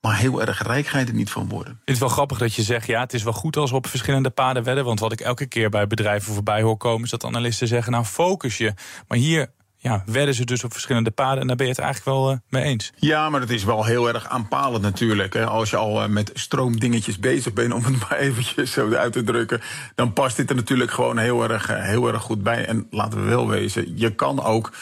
Maar 0.00 0.16
heel 0.16 0.40
erg 0.40 0.62
rijk 0.62 0.86
ga 0.86 0.98
er 0.98 1.14
niet 1.14 1.30
van 1.30 1.48
worden. 1.48 1.80
Het 1.84 1.94
is 1.94 2.00
wel 2.00 2.08
grappig 2.08 2.38
dat 2.38 2.54
je 2.54 2.62
zegt, 2.62 2.86
ja, 2.86 3.00
het 3.00 3.14
is 3.14 3.22
wel 3.22 3.32
goed 3.32 3.56
als 3.56 3.70
we 3.70 3.76
op 3.76 3.86
verschillende 3.86 4.30
paden 4.30 4.62
wedden. 4.62 4.84
Want 4.84 5.00
wat 5.00 5.12
ik 5.12 5.20
elke 5.20 5.46
keer 5.46 5.70
bij 5.70 5.86
bedrijven 5.86 6.34
voorbij 6.34 6.62
hoor 6.62 6.76
komen... 6.76 7.04
is 7.04 7.10
dat 7.10 7.24
analisten 7.24 7.68
zeggen, 7.68 7.92
nou 7.92 8.04
focus 8.04 8.58
je. 8.58 8.72
Maar 9.08 9.18
hier 9.18 9.50
ja, 9.86 10.02
wedden 10.06 10.34
ze 10.34 10.44
dus 10.44 10.64
op 10.64 10.72
verschillende 10.72 11.10
paden. 11.10 11.40
En 11.40 11.46
daar 11.46 11.56
ben 11.56 11.66
je 11.66 11.72
het 11.72 11.80
eigenlijk 11.80 12.16
wel 12.16 12.30
uh, 12.30 12.38
mee 12.48 12.62
eens. 12.62 12.92
Ja, 12.96 13.30
maar 13.30 13.40
het 13.40 13.50
is 13.50 13.64
wel 13.64 13.84
heel 13.84 14.08
erg 14.08 14.28
aanpalend 14.28 14.82
natuurlijk. 14.82 15.34
Hè. 15.34 15.46
Als 15.46 15.70
je 15.70 15.76
al 15.76 16.02
uh, 16.02 16.08
met 16.08 16.30
stroomdingetjes 16.34 17.18
bezig 17.18 17.52
bent, 17.52 17.72
om 17.72 17.84
het 17.84 18.00
maar 18.08 18.18
eventjes 18.18 18.72
zo 18.72 18.94
uit 18.94 19.12
te 19.12 19.22
drukken... 19.22 19.60
dan 19.94 20.12
past 20.12 20.36
dit 20.36 20.50
er 20.50 20.56
natuurlijk 20.56 20.90
gewoon 20.90 21.18
heel 21.18 21.50
erg, 21.50 21.70
uh, 21.70 21.82
heel 21.82 22.08
erg 22.08 22.22
goed 22.22 22.42
bij. 22.42 22.66
En 22.66 22.86
laten 22.90 23.22
we 23.22 23.28
wel 23.28 23.48
wezen, 23.48 23.98
je 23.98 24.14
kan 24.14 24.42
ook 24.42 24.72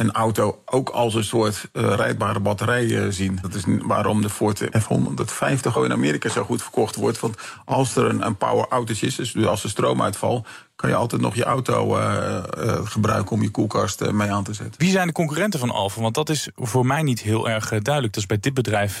een 0.00 0.12
auto 0.12 0.62
ook 0.64 0.88
als 0.88 1.14
een 1.14 1.24
soort 1.24 1.68
uh, 1.72 1.94
rijdbare 1.94 2.40
batterij 2.40 2.84
uh, 2.84 3.06
zien. 3.08 3.38
Dat 3.42 3.54
is 3.54 3.62
waarom 3.66 4.22
de 4.22 4.30
Ford 4.30 4.58
F-150 4.58 5.84
in 5.84 5.92
Amerika 5.92 6.28
zo 6.28 6.44
goed 6.44 6.62
verkocht 6.62 6.96
wordt. 6.96 7.20
Want 7.20 7.36
als 7.64 7.96
er 7.96 8.04
een, 8.04 8.26
een 8.26 8.36
power 8.36 8.68
outage 8.68 9.06
is, 9.06 9.14
dus 9.14 9.46
als 9.46 9.64
er 9.64 9.70
stroomuitval... 9.70 10.44
kan 10.76 10.90
je 10.90 10.96
altijd 10.96 11.22
nog 11.22 11.34
je 11.34 11.44
auto 11.44 11.98
uh, 11.98 12.42
gebruiken 12.84 13.32
om 13.32 13.42
je 13.42 13.50
koelkast 13.50 14.10
mee 14.10 14.32
aan 14.32 14.44
te 14.44 14.54
zetten. 14.54 14.80
Wie 14.80 14.90
zijn 14.90 15.06
de 15.06 15.12
concurrenten 15.12 15.60
van 15.60 15.70
Alfa? 15.70 16.00
Want 16.00 16.14
dat 16.14 16.28
is 16.28 16.48
voor 16.54 16.86
mij 16.86 17.02
niet 17.02 17.20
heel 17.20 17.48
erg 17.48 17.68
duidelijk. 17.68 18.14
Dat 18.14 18.22
is 18.22 18.26
bij 18.26 18.38
dit 18.40 18.54
bedrijf 18.54 19.00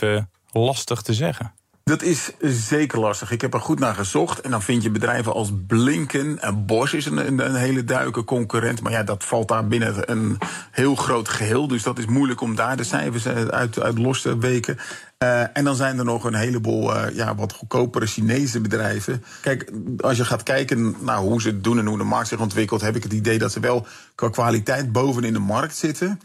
lastig 0.50 1.02
te 1.02 1.14
zeggen. 1.14 1.52
Dat 1.84 2.02
is 2.02 2.30
zeker 2.40 3.00
lastig. 3.00 3.30
Ik 3.30 3.40
heb 3.40 3.54
er 3.54 3.60
goed 3.60 3.78
naar 3.78 3.94
gezocht. 3.94 4.40
En 4.40 4.50
dan 4.50 4.62
vind 4.62 4.82
je 4.82 4.90
bedrijven 4.90 5.32
als 5.32 5.52
Blinken 5.66 6.42
en 6.42 6.66
Bosch 6.66 6.94
is 6.94 7.06
een, 7.06 7.44
een, 7.44 7.54
hele 7.54 7.84
duidelijke 7.84 8.24
concurrent. 8.24 8.82
Maar 8.82 8.92
ja, 8.92 9.02
dat 9.02 9.24
valt 9.24 9.48
daar 9.48 9.66
binnen 9.66 10.10
een 10.10 10.38
heel 10.70 10.94
groot 10.94 11.28
geheel. 11.28 11.68
Dus 11.68 11.82
dat 11.82 11.98
is 11.98 12.06
moeilijk 12.06 12.40
om 12.40 12.54
daar 12.54 12.76
de 12.76 12.84
cijfers 12.84 13.26
uit, 13.26 13.80
uit 13.80 13.98
los 13.98 14.22
te 14.22 14.38
weken. 14.38 14.78
Uh, 15.24 15.56
en 15.56 15.64
dan 15.64 15.76
zijn 15.76 15.98
er 15.98 16.04
nog 16.04 16.24
een 16.24 16.34
heleboel 16.34 16.96
uh, 16.96 17.14
ja, 17.14 17.34
wat 17.34 17.52
goedkopere 17.52 18.06
Chinese 18.06 18.60
bedrijven. 18.60 19.24
Kijk, 19.40 19.70
als 19.98 20.16
je 20.16 20.24
gaat 20.24 20.42
kijken 20.42 20.96
naar 21.00 21.18
hoe 21.18 21.40
ze 21.40 21.48
het 21.48 21.64
doen 21.64 21.78
en 21.78 21.86
hoe 21.86 21.98
de 21.98 22.04
markt 22.04 22.28
zich 22.28 22.40
ontwikkelt, 22.40 22.80
heb 22.80 22.96
ik 22.96 23.02
het 23.02 23.12
idee 23.12 23.38
dat 23.38 23.52
ze 23.52 23.60
wel 23.60 23.86
qua 24.14 24.28
kwaliteit 24.28 24.92
boven 24.92 25.24
in 25.24 25.32
de 25.32 25.38
markt 25.38 25.76
zitten. 25.76 26.20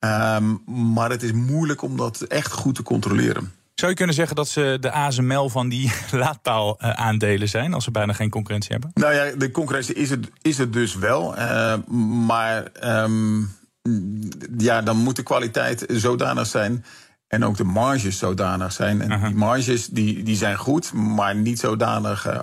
Um, 0.00 0.62
maar 0.92 1.10
het 1.10 1.22
is 1.22 1.32
moeilijk 1.32 1.82
om 1.82 1.96
dat 1.96 2.20
echt 2.20 2.52
goed 2.52 2.74
te 2.74 2.82
controleren. 2.82 3.52
Zou 3.80 3.92
je 3.92 3.98
kunnen 3.98 4.16
zeggen 4.16 4.36
dat 4.36 4.48
ze 4.48 4.76
de 4.80 4.90
ASML 4.90 5.48
van 5.48 5.68
die 5.68 5.92
laadpaal-aandelen 6.10 7.48
zijn, 7.48 7.74
als 7.74 7.84
ze 7.84 7.90
bijna 7.90 8.12
geen 8.12 8.30
concurrentie 8.30 8.72
hebben? 8.72 8.90
Nou 8.94 9.14
ja, 9.14 9.36
de 9.36 9.50
concurrentie 9.50 9.94
is 9.94 10.10
het, 10.10 10.30
is 10.42 10.58
het 10.58 10.72
dus 10.72 10.94
wel. 10.94 11.38
Uh, 11.38 11.74
maar 12.26 12.64
um, 12.84 13.56
ja, 14.58 14.82
dan 14.82 14.96
moet 14.96 15.16
de 15.16 15.22
kwaliteit 15.22 15.84
zodanig 15.88 16.46
zijn. 16.46 16.84
En 17.26 17.44
ook 17.44 17.56
de 17.56 17.64
marges 17.64 18.18
zodanig 18.18 18.72
zijn. 18.72 19.00
En 19.00 19.20
die 19.24 19.34
marges 19.34 19.86
die, 19.86 20.22
die 20.22 20.36
zijn 20.36 20.56
goed, 20.56 20.92
maar 20.92 21.34
niet 21.34 21.58
zodanig. 21.58 22.26
Uh, 22.26 22.38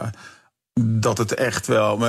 dat 0.80 1.18
het 1.18 1.34
echt 1.34 1.68
wel. 1.68 2.06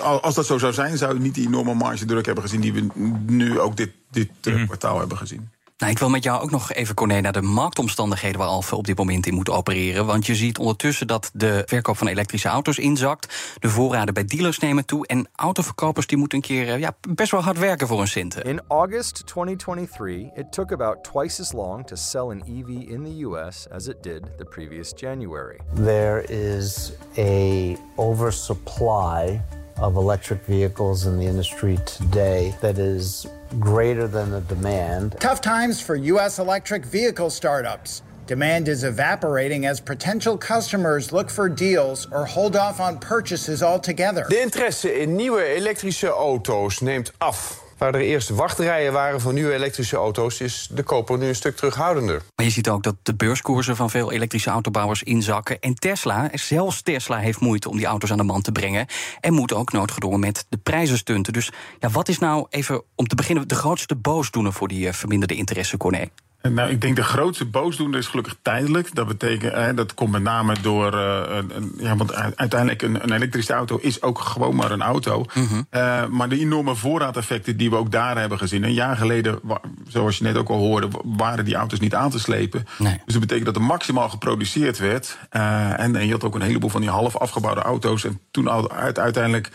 Als 0.00 0.34
dat 0.34 0.46
zo 0.46 0.58
zou 0.58 0.72
zijn, 0.72 0.98
zou 0.98 1.14
je 1.14 1.20
niet 1.20 1.34
die 1.34 1.46
enorme 1.46 1.74
margedruk 1.74 2.26
hebben 2.26 2.44
gezien 2.44 2.60
die 2.60 2.72
we 2.72 2.86
nu 3.26 3.60
ook 3.60 3.76
dit, 3.76 3.90
dit 4.10 4.30
mm 4.44 4.64
kwartaal 4.66 4.98
hebben 4.98 5.16
gezien. 5.16 5.50
Nou, 5.78 5.92
ik 5.92 5.98
wil 5.98 6.08
met 6.08 6.24
jou 6.24 6.42
ook 6.42 6.50
nog 6.50 6.72
even, 6.72 6.94
Corné, 6.94 7.20
naar 7.20 7.32
de 7.32 7.42
marktomstandigheden 7.42 8.38
waar 8.38 8.48
Alfa 8.48 8.76
op 8.76 8.86
dit 8.86 8.98
moment 8.98 9.26
in 9.26 9.34
moet 9.34 9.50
opereren. 9.50 10.06
Want 10.06 10.26
je 10.26 10.34
ziet 10.34 10.58
ondertussen 10.58 11.06
dat 11.06 11.30
de 11.32 11.62
verkoop 11.66 11.96
van 11.96 12.06
elektrische 12.06 12.48
auto's 12.48 12.78
inzakt. 12.78 13.54
De 13.58 13.68
voorraden 13.68 14.14
bij 14.14 14.24
dealers 14.24 14.58
nemen 14.58 14.84
toe. 14.84 15.06
En 15.06 15.28
autoverkopers 15.34 16.06
die 16.06 16.18
moeten 16.18 16.38
een 16.38 16.44
keer 16.44 16.68
eh, 16.68 16.78
ja, 16.78 16.96
best 17.08 17.30
wel 17.30 17.40
hard 17.40 17.58
werken 17.58 17.86
voor 17.86 17.98
hun 17.98 18.08
centen. 18.08 18.44
In 18.44 18.60
August 18.68 19.26
2023, 19.26 20.36
it 20.36 20.52
took 20.52 20.72
about 20.72 21.04
twice 21.04 21.40
as 21.40 21.52
long 21.52 21.86
to 21.86 21.96
sell 21.96 22.30
an 22.30 22.42
EV 22.46 22.68
in 22.68 23.04
the 23.04 23.24
US 23.24 23.70
as 23.70 23.86
it 23.86 24.02
did 24.02 24.22
the 24.38 24.44
previous 24.44 24.92
January. 24.96 25.58
There 25.74 26.24
is 26.28 26.92
a 27.18 27.76
oversupply 27.96 29.40
of 29.80 29.94
electric 29.94 30.38
vehicles 30.46 31.04
in 31.04 31.18
the 31.18 31.24
industry 31.24 31.78
today 31.84 32.54
that 32.60 32.78
is 32.78 33.26
greater 33.58 34.08
than 34.08 34.30
the 34.30 34.40
demand. 34.42 35.16
Tough 35.20 35.40
times 35.40 35.80
for 35.80 35.96
U.S. 35.96 36.38
electric 36.38 36.84
vehicle 36.84 37.30
startups. 37.30 38.02
Demand 38.26 38.66
is 38.66 38.82
evaporating 38.82 39.66
as 39.66 39.80
potential 39.80 40.36
customers 40.36 41.12
look 41.12 41.30
for 41.30 41.48
deals 41.48 42.08
or 42.10 42.24
hold 42.24 42.56
off 42.56 42.80
on 42.80 42.98
purchases 42.98 43.62
altogether. 43.62 44.26
De 44.28 44.42
interesse 44.42 44.84
in 44.84 45.16
nieuwe 45.16 45.42
elektrische 45.56 46.08
auto's 46.08 46.80
neemt 46.80 47.12
af. 47.20 47.65
Waar 47.78 47.94
er 47.94 48.00
eerst 48.00 48.28
wachtrijen 48.28 48.92
waren 48.92 49.20
voor 49.20 49.32
nieuwe 49.32 49.54
elektrische 49.54 49.96
auto's, 49.96 50.40
is 50.40 50.68
de 50.70 50.82
koper 50.82 51.18
nu 51.18 51.26
een 51.26 51.34
stuk 51.34 51.56
terughoudender. 51.56 52.22
Maar 52.36 52.46
je 52.46 52.52
ziet 52.52 52.68
ook 52.68 52.82
dat 52.82 52.96
de 53.02 53.14
beurskoersen 53.14 53.76
van 53.76 53.90
veel 53.90 54.12
elektrische 54.12 54.50
autobouwers 54.50 55.02
inzakken. 55.02 55.60
En 55.60 55.74
Tesla, 55.74 56.30
zelfs 56.32 56.82
Tesla, 56.82 57.18
heeft 57.18 57.40
moeite 57.40 57.68
om 57.68 57.76
die 57.76 57.86
auto's 57.86 58.10
aan 58.10 58.16
de 58.16 58.22
man 58.22 58.42
te 58.42 58.52
brengen. 58.52 58.86
En 59.20 59.32
moet 59.32 59.52
ook 59.52 59.72
noodgedwongen 59.72 60.20
met 60.20 60.46
de 60.48 60.56
prijzen 60.56 60.98
stunten. 60.98 61.32
Dus 61.32 61.50
ja, 61.80 61.88
wat 61.90 62.08
is 62.08 62.18
nou 62.18 62.46
even 62.50 62.82
om 62.94 63.06
te 63.06 63.14
beginnen 63.14 63.48
de 63.48 63.54
grootste 63.54 63.96
boosdoener 63.96 64.52
voor 64.52 64.68
die 64.68 64.86
uh, 64.86 64.92
verminderde 64.92 65.34
interesse, 65.34 65.76
Corné? 65.76 66.08
Nou, 66.54 66.70
ik 66.70 66.80
denk 66.80 66.96
de 66.96 67.02
grootste 67.02 67.44
boosdoener 67.44 67.98
is 67.98 68.06
gelukkig 68.06 68.36
tijdelijk. 68.42 68.94
Dat 68.94 69.06
betekent, 69.06 69.52
hè, 69.52 69.74
dat 69.74 69.94
komt 69.94 70.10
met 70.10 70.22
name 70.22 70.54
door. 70.62 70.94
Uh, 70.94 71.22
een, 71.28 71.74
ja, 71.78 71.96
want 71.96 72.14
uiteindelijk 72.14 72.82
een, 72.82 73.02
een, 73.02 73.12
elektrische 73.12 73.52
auto 73.52 73.78
is 73.80 74.02
ook 74.02 74.18
gewoon 74.18 74.54
maar 74.54 74.70
een 74.70 74.82
auto. 74.82 75.24
Mm 75.34 75.46
-hmm. 75.46 75.66
uh, 75.70 76.06
maar 76.06 76.28
de 76.28 76.38
enorme 76.38 76.74
voorraadeffecten 76.74 77.56
die 77.56 77.70
we 77.70 77.76
ook 77.76 77.90
daar 77.90 78.18
hebben 78.18 78.38
gezien. 78.38 78.62
Een 78.62 78.72
jaar 78.72 78.96
geleden, 78.96 79.40
zoals 79.88 80.18
je 80.18 80.24
net 80.24 80.36
ook 80.36 80.48
al 80.48 80.58
hoorde, 80.58 80.88
waren 81.04 81.44
die 81.44 81.54
auto's 81.54 81.80
niet 81.80 81.94
aan 81.94 82.10
te 82.10 82.18
slepen. 82.18 82.66
Nee. 82.78 83.00
Dus 83.04 83.12
dat 83.12 83.20
betekent 83.20 83.46
dat 83.46 83.56
er 83.56 83.62
maximaal 83.62 84.08
geproduceerd 84.08 84.78
werd. 84.78 85.18
Uh, 85.32 85.80
en, 85.80 85.96
en 85.96 86.06
je 86.06 86.12
had 86.12 86.24
ook 86.24 86.34
een 86.34 86.40
heleboel 86.40 86.70
van 86.70 86.80
die 86.80 86.90
half 86.90 87.16
afgebouwde 87.16 87.60
auto's. 87.60 88.04
En 88.04 88.20
toen 88.30 88.50
uiteindelijk 88.96 89.50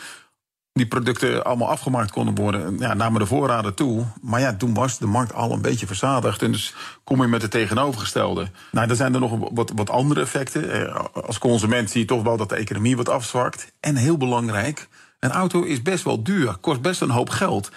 die 0.73 0.87
producten 0.87 1.43
allemaal 1.43 1.69
afgemaakt 1.69 2.11
konden 2.11 2.35
worden, 2.35 2.77
ja, 2.77 2.93
namen 2.93 3.19
de 3.19 3.25
voorraden 3.25 3.73
toe. 3.73 4.05
Maar 4.21 4.39
ja, 4.39 4.55
toen 4.55 4.73
was 4.73 4.97
de 4.97 5.05
markt 5.05 5.33
al 5.33 5.51
een 5.51 5.61
beetje 5.61 5.87
verzadigd. 5.87 6.41
En 6.41 6.51
dus 6.51 6.75
kom 7.03 7.21
je 7.21 7.27
met 7.27 7.41
het 7.41 7.51
tegenovergestelde. 7.51 8.47
Nou, 8.71 8.87
dan 8.87 8.95
zijn 8.95 9.13
er 9.13 9.19
nog 9.19 9.49
wat, 9.51 9.71
wat 9.75 9.89
andere 9.89 10.21
effecten. 10.21 10.71
Eh, 10.71 11.05
als 11.13 11.37
consument 11.37 11.91
zie 11.91 12.01
je 12.01 12.07
toch 12.07 12.23
wel 12.23 12.37
dat 12.37 12.49
de 12.49 12.55
economie 12.55 12.97
wat 12.97 13.09
afzwakt. 13.09 13.73
En 13.79 13.95
heel 13.95 14.17
belangrijk, 14.17 14.87
een 15.19 15.31
auto 15.31 15.63
is 15.63 15.81
best 15.81 16.03
wel 16.03 16.23
duur, 16.23 16.55
kost 16.61 16.81
best 16.81 17.01
een 17.01 17.09
hoop 17.09 17.29
geld. 17.29 17.71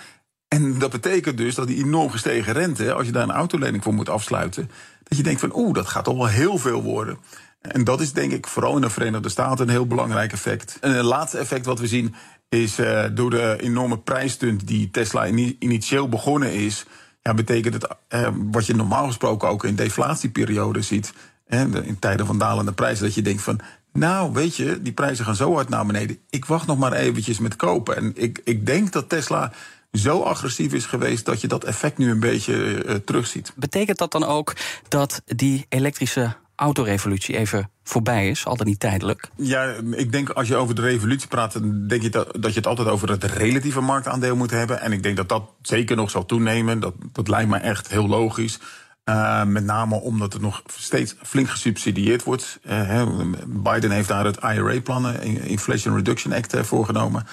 En 0.49 0.79
dat 0.79 0.91
betekent 0.91 1.37
dus 1.37 1.55
dat 1.55 1.67
die 1.67 1.85
enorm 1.85 2.11
gestegen 2.11 2.53
rente, 2.53 2.93
als 2.93 3.07
je 3.07 3.13
daar 3.13 3.23
een 3.23 3.31
autolening 3.31 3.83
voor 3.83 3.95
moet 3.95 4.09
afsluiten, 4.09 4.71
dat 5.03 5.19
je 5.19 5.25
denkt 5.25 5.41
van 5.41 5.57
oeh, 5.57 5.75
dat 5.75 5.87
gaat 5.87 6.05
toch 6.05 6.17
wel 6.17 6.27
heel 6.27 6.59
veel 6.59 6.83
worden. 6.83 7.19
En 7.61 7.85
dat 7.85 8.01
is 8.01 8.13
denk 8.13 8.33
ik 8.33 8.47
vooral 8.47 8.75
in 8.75 8.81
de 8.81 8.91
Verenigde 8.91 9.29
Staten 9.29 9.65
een 9.65 9.73
heel 9.73 9.87
belangrijk 9.87 10.33
effect. 10.33 10.79
En 10.81 10.91
het 10.91 11.05
laatste 11.05 11.39
effect 11.39 11.67
wat 11.67 11.79
we 11.79 11.87
zien 11.87 12.15
is 12.55 12.79
uh, 12.79 13.05
door 13.13 13.31
de 13.31 13.57
enorme 13.61 13.99
prijsstunt 13.99 14.67
die 14.67 14.91
Tesla 14.91 15.27
initieel 15.59 16.09
begonnen 16.09 16.53
is, 16.53 16.85
ja, 17.23 17.35
betekent 17.35 17.75
het 17.75 17.89
uh, 18.09 18.29
wat 18.51 18.67
je 18.67 18.75
normaal 18.75 19.07
gesproken 19.07 19.49
ook 19.49 19.65
in 19.65 19.75
deflatieperioden 19.75 20.85
ziet, 20.85 21.13
hè, 21.47 21.83
in 21.83 21.99
tijden 21.99 22.27
van 22.27 22.39
dalende 22.39 22.73
prijzen, 22.73 23.05
dat 23.05 23.15
je 23.15 23.23
denkt 23.23 23.43
van, 23.43 23.61
nou 23.93 24.33
weet 24.33 24.57
je, 24.57 24.83
die 24.83 24.93
prijzen 24.93 25.25
gaan 25.25 25.37
zo 25.37 25.55
hard 25.55 25.69
naar 25.69 25.87
beneden. 25.87 26.19
Ik 26.31 26.45
wacht 26.45 26.67
nog 26.67 26.79
maar 26.79 26.93
eventjes 26.93 27.39
met 27.39 27.57
kopen. 27.57 27.97
En 27.97 28.13
ik, 28.15 28.41
ik 28.45 28.67
denk 28.67 28.93
dat 28.93 29.09
Tesla 29.09 29.53
zo 29.93 30.21
agressief 30.21 30.73
is 30.73 30.87
geweest 30.87 31.25
dat 31.25 31.41
je 31.41 31.49
dat 31.49 31.65
effect 31.65 31.99
nu 31.99 32.11
een 32.11 32.21
beetje 32.21 32.85
uh, 32.85 32.95
terugziet. 32.95 33.53
Betekent 33.57 33.99
dat 33.99 34.13
dan 34.13 34.25
ook 34.25 34.53
dat 34.89 35.23
die 35.25 35.67
elektrische 35.69 36.37
autorevolutie 36.57 37.37
even 37.37 37.71
voorbij 37.85 38.29
is, 38.29 38.47
al 38.47 38.57
dan 38.57 38.67
niet 38.67 38.81
tijdelijk? 38.81 39.31
Ja, 39.37 39.75
ik 39.91 40.13
denk 40.13 40.29
als 40.29 40.49
je 40.49 40.57
over 40.57 40.75
de 40.75 40.83
revolutie 40.83 41.29
praat, 41.29 41.61
denk 41.89 42.03
je 42.03 42.11
dat, 42.11 42.37
dat 42.41 42.51
je 42.51 42.59
het 42.59 42.67
altijd 42.67 42.89
over 42.89 43.11
het 43.11 43.25
relatieve 43.25 43.81
marktaandeel 43.81 44.37
moet 44.37 44.51
hebben. 44.51 44.81
En 44.81 44.93
ik 44.93 45.03
denk 45.03 45.17
dat 45.17 45.29
dat 45.29 45.43
zeker 45.63 45.97
nog 45.97 46.11
zal 46.11 46.27
toenemen. 46.27 46.81
Dat, 46.81 46.95
dat 47.13 47.29
lijkt 47.29 47.51
me 47.51 47.57
echt 47.57 47.89
heel 47.89 48.09
logisch. 48.09 48.59
Uh, 49.05 49.45
met 49.45 49.65
name 49.65 49.95
omdat 49.95 50.33
het 50.33 50.43
nog 50.43 50.63
steeds 50.67 51.15
flink 51.23 51.49
gesubsidieerd 51.49 52.23
wordt. 52.23 52.59
Uh, 52.69 53.03
Biden 53.47 53.91
heeft 53.91 54.09
daar 54.09 54.25
het 54.25 54.37
IRA-plannen, 54.37 55.23
Inflation 55.23 55.97
Reduction 55.97 56.33
Act, 56.33 56.55
uh, 56.55 56.63
voorgenomen. 56.63 57.27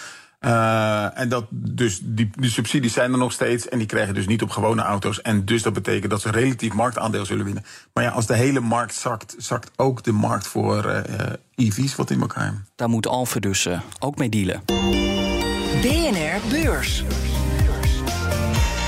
Uh, 0.45 1.19
en 1.19 1.29
dat 1.29 1.45
dus 1.49 1.99
die, 2.03 2.29
die 2.35 2.49
subsidies 2.49 2.93
zijn 2.93 3.11
er 3.11 3.17
nog 3.17 3.31
steeds 3.31 3.69
en 3.69 3.77
die 3.77 3.87
krijgen 3.87 4.13
dus 4.13 4.27
niet 4.27 4.41
op 4.41 4.49
gewone 4.49 4.81
auto's. 4.81 5.21
En 5.21 5.45
dus 5.45 5.61
dat 5.61 5.73
betekent 5.73 6.11
dat 6.11 6.21
ze 6.21 6.31
relatief 6.31 6.73
marktaandeel 6.73 7.25
zullen 7.25 7.45
winnen. 7.45 7.65
Maar 7.93 8.03
ja, 8.03 8.09
als 8.09 8.25
de 8.25 8.35
hele 8.35 8.59
markt 8.59 8.93
zakt, 8.93 9.35
zakt 9.37 9.71
ook 9.75 10.03
de 10.03 10.11
markt 10.11 10.47
voor 10.47 10.85
uh, 10.85 10.97
EV's 11.55 11.95
wat 11.95 12.09
in 12.09 12.21
elkaar. 12.21 12.63
Daar 12.75 12.89
moet 12.89 13.07
Alfa 13.07 13.39
dus 13.39 13.65
uh, 13.65 13.79
ook 13.99 14.17
mee 14.17 14.29
dealen. 14.29 14.61
BNR 15.81 16.49
Beurs. 16.49 17.03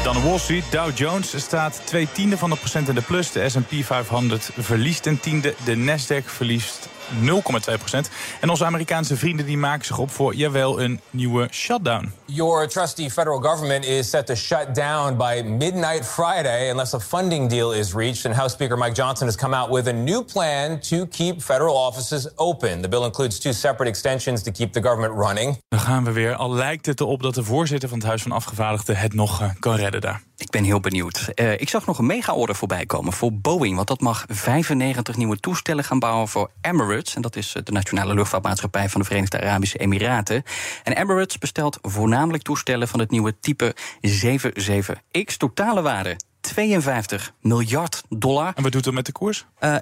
Dan 0.03 0.23
Wall 0.23 0.37
Street. 0.37 0.63
Dow 0.71 0.97
Jones 0.97 1.43
staat 1.43 1.81
twee 1.85 2.07
tiende 2.11 2.37
van 2.37 2.49
de 2.49 2.55
procent 2.55 2.87
in 2.87 2.95
de 2.95 3.01
plus. 3.01 3.31
De 3.31 3.49
S&P 3.49 3.85
500 3.85 4.49
verliest 4.57 5.05
een 5.05 5.19
tiende. 5.19 5.55
De 5.65 5.75
Nasdaq 5.75 6.25
verliest 6.25 6.89
0,2 7.21 7.77
procent. 7.77 8.09
En 8.41 8.49
onze 8.49 8.65
Amerikaanse 8.65 9.17
vrienden 9.17 9.45
die 9.45 9.57
maken 9.57 9.85
zich 9.85 9.97
op 9.97 10.11
voor, 10.11 10.35
jawel, 10.35 10.81
een 10.81 11.01
nieuwe 11.09 11.47
shutdown. 11.51 12.11
Your 12.25 12.67
trusty 12.67 13.09
federal 13.09 13.41
government 13.41 13.85
is 13.85 14.09
set 14.09 14.25
to 14.25 14.35
shut 14.35 14.75
down 14.75 15.17
by 15.17 15.43
midnight 15.45 16.05
Friday 16.05 16.69
unless 16.69 16.93
a 16.93 16.99
funding 16.99 17.49
deal 17.49 17.73
is 17.73 17.93
reached. 17.93 18.25
And 18.25 18.35
House 18.35 18.53
Speaker 18.53 18.77
Mike 18.77 18.93
Johnson 18.93 19.27
has 19.27 19.35
come 19.35 19.55
out 19.55 19.69
with 19.69 19.87
a 19.87 19.91
new 19.91 20.23
plan 20.23 20.79
to 20.79 21.05
keep 21.05 21.41
federal 21.41 21.75
offices 21.75 22.37
open. 22.37 22.81
The 22.81 22.89
bill 22.89 23.03
includes 23.03 23.39
two 23.39 23.51
separate 23.51 23.89
extensions 23.89 24.41
to 24.43 24.51
keep 24.51 24.73
the 24.73 24.81
government 24.81 25.13
running. 25.13 25.61
Dan 25.67 25.79
gaan 25.79 26.03
we 26.03 26.11
weer. 26.11 26.35
Al 26.35 26.53
lijkt 26.53 26.85
het 26.85 26.99
erop 26.99 27.21
dat 27.21 27.35
de 27.35 27.43
voorzitter 27.43 27.89
van 27.89 27.97
het 27.97 28.07
Huis 28.07 28.21
van 28.21 28.31
Afgevaardigden 28.31 28.97
het 28.97 29.13
nog 29.13 29.41
uh, 29.41 29.49
kan 29.59 29.75
redden 29.75 30.01
daar. 30.01 30.21
Ik 30.37 30.49
ben 30.49 30.63
heel 30.63 30.79
benieuwd. 30.79 31.29
Uh, 31.35 31.51
ik 31.51 31.69
zag 31.69 31.85
nog 31.85 31.97
een 31.97 32.05
mega-order 32.05 32.55
voorbij 32.55 32.85
komen 32.85 33.13
voor 33.13 33.33
Boeing. 33.33 33.75
Want 33.75 33.87
dat 33.87 34.01
mag 34.01 34.25
95 34.27 35.17
nieuwe 35.17 35.37
toestellen 35.37 35.83
gaan 35.83 35.99
bouwen 35.99 36.27
voor 36.27 36.51
Emirates. 36.61 36.92
En 36.93 37.21
dat 37.21 37.35
is 37.35 37.55
de 37.63 37.71
nationale 37.71 38.13
luchtvaartmaatschappij 38.13 38.89
van 38.89 39.01
de 39.01 39.07
Verenigde 39.07 39.41
Arabische 39.41 39.77
Emiraten. 39.77 40.43
En 40.83 40.97
Emirates 40.97 41.37
bestelt 41.37 41.77
voornamelijk 41.81 42.43
toestellen 42.43 42.87
van 42.87 42.99
het 42.99 43.11
nieuwe 43.11 43.39
type 43.39 43.75
77X. 44.07 45.37
Totale 45.37 45.81
waarde 45.81 46.15
52 46.41 47.33
miljard 47.41 48.03
dollar. 48.09 48.51
En 48.55 48.63
wat 48.63 48.71
doet 48.71 48.83
dat 48.83 48.93
met 48.93 49.05
de 49.05 49.11
koers? 49.11 49.45
Uh, 49.59 49.75
5% 49.75 49.79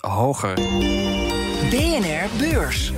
hoger. 0.00 0.54
BNR 1.70 2.28
Beurs. 2.38 2.92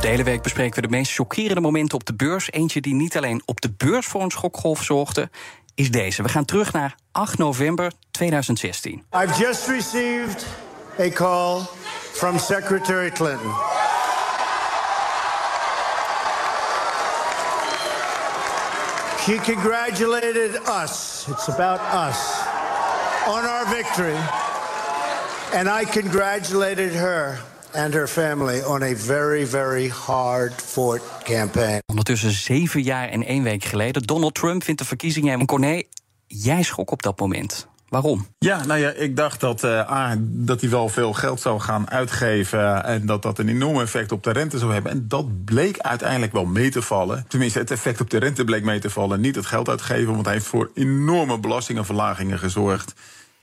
De 0.00 0.10
hele 0.10 0.22
week 0.22 0.42
bespreken 0.42 0.74
we 0.74 0.88
de 0.88 0.96
meest 0.96 1.12
chockerende 1.12 1.60
momenten 1.60 1.98
op 1.98 2.04
de 2.04 2.14
beurs. 2.14 2.52
Eentje 2.52 2.80
die 2.80 2.94
niet 2.94 3.16
alleen 3.16 3.42
op 3.44 3.60
de 3.60 3.72
beurs 3.76 4.06
voor 4.06 4.22
een 4.22 4.30
schokgolf 4.30 4.82
zorgde. 4.82 5.30
Is 5.74 5.90
deze. 5.90 6.22
We 6.22 6.28
gaan 6.28 6.44
terug 6.44 6.72
naar 6.72 6.94
8 7.12 7.38
november 7.38 7.92
2016. 8.10 9.04
I've 9.12 9.44
just 9.44 9.68
received 9.68 10.46
a 10.98 11.08
call 11.08 11.60
from 12.12 12.38
Secretary 12.38 13.10
Clinton. 13.10 13.52
She 19.24 19.38
congratulated 19.52 20.60
us, 20.68 21.26
it's 21.28 21.48
about 21.48 21.80
us, 21.80 22.44
on 23.26 23.44
our 23.44 23.66
victory. 23.66 24.18
And 25.52 25.68
I 25.68 25.84
congratulated 26.00 26.94
her 26.94 27.38
and 27.74 27.94
her 27.94 28.08
family 28.08 28.62
on 28.62 28.82
a 28.82 28.94
very, 28.96 29.46
very 29.46 29.88
hard 29.88 30.52
fought 30.52 31.02
campaign. 31.22 31.78
Ondertussen 31.86 32.30
zeven 32.30 32.82
jaar 32.82 33.08
en 33.08 33.24
één 33.24 33.42
week 33.42 33.64
geleden. 33.64 34.02
Donald 34.02 34.34
Trump 34.34 34.64
vindt 34.64 34.80
de 34.80 34.86
verkiezingen. 34.86 35.40
En 35.40 35.46
Corné, 35.46 35.82
jij 36.26 36.62
schrok 36.62 36.90
op 36.90 37.02
dat 37.02 37.18
moment. 37.18 37.68
Waarom? 37.88 38.26
Ja, 38.38 38.64
nou 38.64 38.80
ja, 38.80 38.90
ik 38.90 39.16
dacht 39.16 39.40
dat, 39.40 39.64
uh, 39.64 39.90
A, 39.90 40.16
dat 40.20 40.60
hij 40.60 40.70
wel 40.70 40.88
veel 40.88 41.12
geld 41.12 41.40
zou 41.40 41.60
gaan 41.60 41.90
uitgeven. 41.90 42.84
En 42.84 43.06
dat 43.06 43.22
dat 43.22 43.38
een 43.38 43.48
enorm 43.48 43.80
effect 43.80 44.12
op 44.12 44.22
de 44.22 44.30
rente 44.30 44.58
zou 44.58 44.72
hebben. 44.72 44.92
En 44.92 45.08
dat 45.08 45.44
bleek 45.44 45.78
uiteindelijk 45.78 46.32
wel 46.32 46.44
mee 46.44 46.70
te 46.70 46.82
vallen. 46.82 47.24
Tenminste, 47.28 47.58
het 47.58 47.70
effect 47.70 48.00
op 48.00 48.10
de 48.10 48.18
rente 48.18 48.44
bleek 48.44 48.64
mee 48.64 48.78
te 48.78 48.90
vallen. 48.90 49.20
Niet 49.20 49.34
het 49.34 49.46
geld 49.46 49.68
uitgeven, 49.68 50.12
want 50.12 50.24
hij 50.24 50.34
heeft 50.34 50.46
voor 50.46 50.70
enorme 50.74 51.38
belastingenverlagingen 51.38 52.38
gezorgd. 52.38 52.94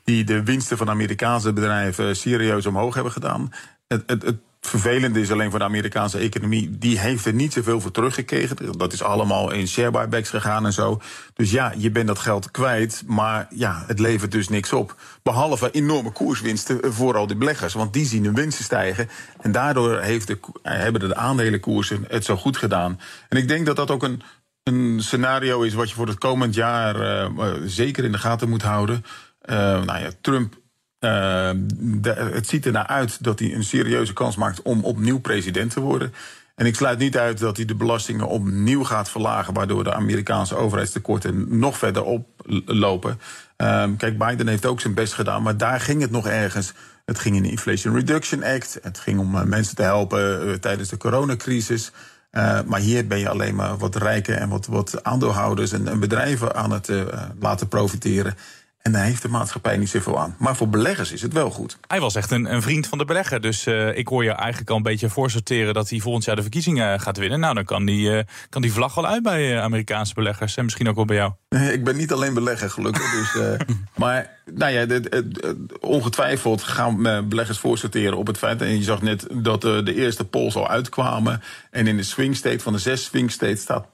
Die 0.04 0.24
de 0.24 0.44
winsten 0.44 0.78
van 0.78 0.90
Amerikaanse 0.90 1.54
bedrijven 1.54 2.16
serieus 2.16 2.66
omhoog 2.66 2.94
hebben 2.94 3.12
gedaan. 3.12 3.52
Het, 3.92 4.04
het, 4.06 4.24
het 4.24 4.38
vervelende 4.62 5.20
is 5.20 5.32
alleen 5.32 5.50
voor 5.50 5.60
de 5.60 5.66
Amerikaanse 5.66 6.18
economie. 6.18 6.78
Die 6.78 7.00
heeft 7.00 7.26
er 7.26 7.34
niet 7.34 7.54
zoveel 7.54 7.82
voor 7.82 7.92
teruggekregen. 7.92 8.78
Dat 8.78 8.94
is 8.94 9.04
allemaal 9.04 9.52
in 9.52 9.68
share 9.68 9.92
buybacks 9.92 10.30
gegaan 10.30 10.66
en 10.66 10.74
zo. 10.74 11.02
Dus 11.34 11.52
ja, 11.52 11.74
je 11.78 11.92
bent 11.92 12.08
dat 12.08 12.20
geld 12.20 12.52
kwijt. 12.52 13.04
Maar 13.06 13.48
ja, 13.50 13.84
het 13.88 14.00
levert 14.00 14.32
dus 14.32 14.50
niks 14.50 14.74
op. 14.74 14.96
Behalve 15.24 15.72
enorme 15.72 16.12
koerswinsten 16.12 16.94
voor 16.94 17.18
al 17.18 17.28
die 17.28 17.36
beleggers. 17.36 17.74
Want 17.74 17.94
die 17.94 18.06
zien 18.06 18.24
hun 18.24 18.36
winsten 18.36 18.64
stijgen. 18.64 19.10
En 19.40 19.52
daardoor 19.52 20.00
heeft 20.00 20.28
de, 20.28 20.40
hebben 20.62 21.02
de 21.02 21.16
aandelenkoersen 21.16 22.06
het 22.08 22.26
zo 22.26 22.36
goed 22.36 22.58
gedaan. 22.58 23.00
En 23.30 23.38
ik 23.38 23.48
denk 23.48 23.66
dat 23.66 23.76
dat 23.76 23.92
ook 23.92 24.04
een, 24.04 24.22
een 24.64 25.00
scenario 25.04 25.62
is 25.62 25.74
wat 25.74 25.90
je 25.90 25.96
voor 25.96 26.08
het 26.08 26.18
komend 26.18 26.56
jaar 26.56 27.02
uh, 27.02 27.54
zeker 27.66 28.04
in 28.04 28.12
de 28.12 28.18
gaten 28.18 28.50
moet 28.50 28.62
houden. 28.62 29.06
Uh, 29.46 29.56
nou 29.58 30.00
ja, 30.00 30.10
Trump 30.22 30.61
de, 31.01 32.29
het 32.34 32.48
ziet 32.48 32.65
er 32.65 32.72
naar 32.72 32.88
uit 32.88 33.24
dat 33.24 33.39
hij 33.39 33.53
een 33.53 33.63
serieuze 33.63 34.13
kans 34.13 34.36
maakt 34.36 34.62
om 34.62 34.84
opnieuw 34.84 35.20
president 35.20 35.72
te 35.72 35.79
worden. 35.79 36.13
En 36.62 36.67
ik 36.67 36.75
sluit 36.75 37.00
niet 37.00 37.17
uit 37.17 37.39
dat 37.39 37.58
hij 37.58 37.65
de 37.65 37.75
belastingen 37.75 38.27
opnieuw 38.27 38.84
gaat 38.84 39.10
verlagen, 39.10 39.53
waardoor 39.53 39.84
de 39.84 39.93
Amerikaanse 39.93 40.55
overheidstekorten 40.55 41.60
nog 41.60 41.77
verder 41.77 42.03
oplopen. 42.03 43.20
Uh, 43.58 43.84
kijk, 43.98 44.17
Biden 44.17 44.48
heeft 44.48 44.65
ook 44.65 44.81
zijn 44.81 44.93
best 44.93 45.13
gedaan, 45.13 45.43
maar 45.43 45.58
daar 45.58 45.79
ging 45.79 46.01
het 46.01 46.12
nog 46.12 46.27
ergens. 46.27 46.74
Het 47.05 47.20
ging 47.20 47.36
in 47.36 47.43
de 47.43 47.50
Inflation 47.50 47.96
Reduction 47.96 48.43
Act. 48.43 48.79
Het 48.81 49.00
ging 49.00 49.20
om 49.20 49.36
uh, 49.36 49.43
mensen 49.43 49.75
te 49.75 49.81
helpen 49.81 50.48
uh, 50.48 50.53
tijdens 50.53 50.89
de 50.89 50.98
coronacrisis. 50.98 51.91
maar 52.65 52.79
hier 52.79 53.08
ben 53.08 53.20
je 53.20 53.29
alleen 53.29 53.55
maar 53.55 53.77
wat 53.77 53.96
rijken 53.96 54.39
en 54.39 54.50
wat, 54.50 54.65
wat 54.65 55.03
aandeelhouders 55.03 55.72
en 55.72 56.00
bedrijven 56.00 56.55
aan 56.55 56.72
het 56.72 56.89
laten 57.39 57.67
profiteren. 57.67 58.36
En 58.82 58.92
daar 58.92 59.04
heeft 59.04 59.22
de 59.22 59.28
maatschappij 59.28 59.78
niet 59.78 59.90
zoveel 59.90 60.20
aan. 60.20 60.36
Maar 60.38 60.56
voor 60.56 60.70
beleggers 60.70 61.12
is 61.12 61.22
het 61.22 61.34
wel 61.34 61.50
goed. 61.50 61.78
Hij 61.88 62.00
was 62.00 62.16
echt 62.16 62.32
een, 62.32 62.54
een 62.54 62.62
vriend 62.62 62.88
van 62.88 62.98
de 62.98 63.06
belegger. 63.06 63.42
Dus 63.42 63.68
uh, 63.68 63.98
ik 63.98 64.08
hoor 64.08 64.24
je 64.24 64.32
eigenlijk 64.32 64.70
al 64.70 64.76
een 64.76 64.84
beetje 64.84 65.10
voorsorteren 65.10 65.74
dat 65.74 65.90
hij 65.90 66.00
volgend 66.00 66.26
jaar 66.26 66.36
de 66.36 66.42
verkiezingen 66.42 67.00
gaat 67.00 67.18
winnen. 67.18 67.40
Nou, 67.40 67.56
dan 67.56 67.66
kan 67.66 67.86
die, 67.86 68.10
uh, 68.10 68.22
kan 68.50 68.62
die 68.62 68.74
vlag 68.74 68.96
wel 68.96 69.08
uit 69.08 69.24
bij 69.24 69.52
uh, 69.52 69.62
Amerikaanse 69.62 70.14
beleggers. 70.14 70.58
En 70.58 70.64
misschien 70.64 70.90
ook 70.90 70.96
wel 70.96 71.06
bij 71.06 71.16
jou. 71.16 71.32
Nee, 71.50 71.74
ik 71.74 71.84
ben 71.84 71.96
niet 71.96 72.12
alleen 72.12 72.34
belegger, 72.34 72.70
gelukkig. 72.70 73.12
dus, 73.12 73.58
maar 73.96 74.30
nou 74.54 74.72
ja, 74.72 75.02
ongetwijfeld 75.80 76.64
gaan 76.64 77.30
beleggers 77.30 77.58
voorsorteren 77.58 78.18
op 78.18 78.28
het 78.28 78.38
feit. 78.38 78.62
En 78.62 78.78
je 78.78 78.84
zag 78.84 79.02
net 79.02 79.28
dat 79.32 79.62
de 79.62 79.94
eerste 79.96 80.26
polls 80.26 80.56
al 80.56 80.70
uitkwamen. 80.70 81.42
En 81.72 81.88
in 81.88 81.98
de 81.98 82.04
swing 82.04 82.36
state 82.36 82.60
van 82.60 82.74
de 82.74 82.80
zes 82.80 83.04
swing 83.04 83.32
states 83.32 83.62
staat 83.62 83.86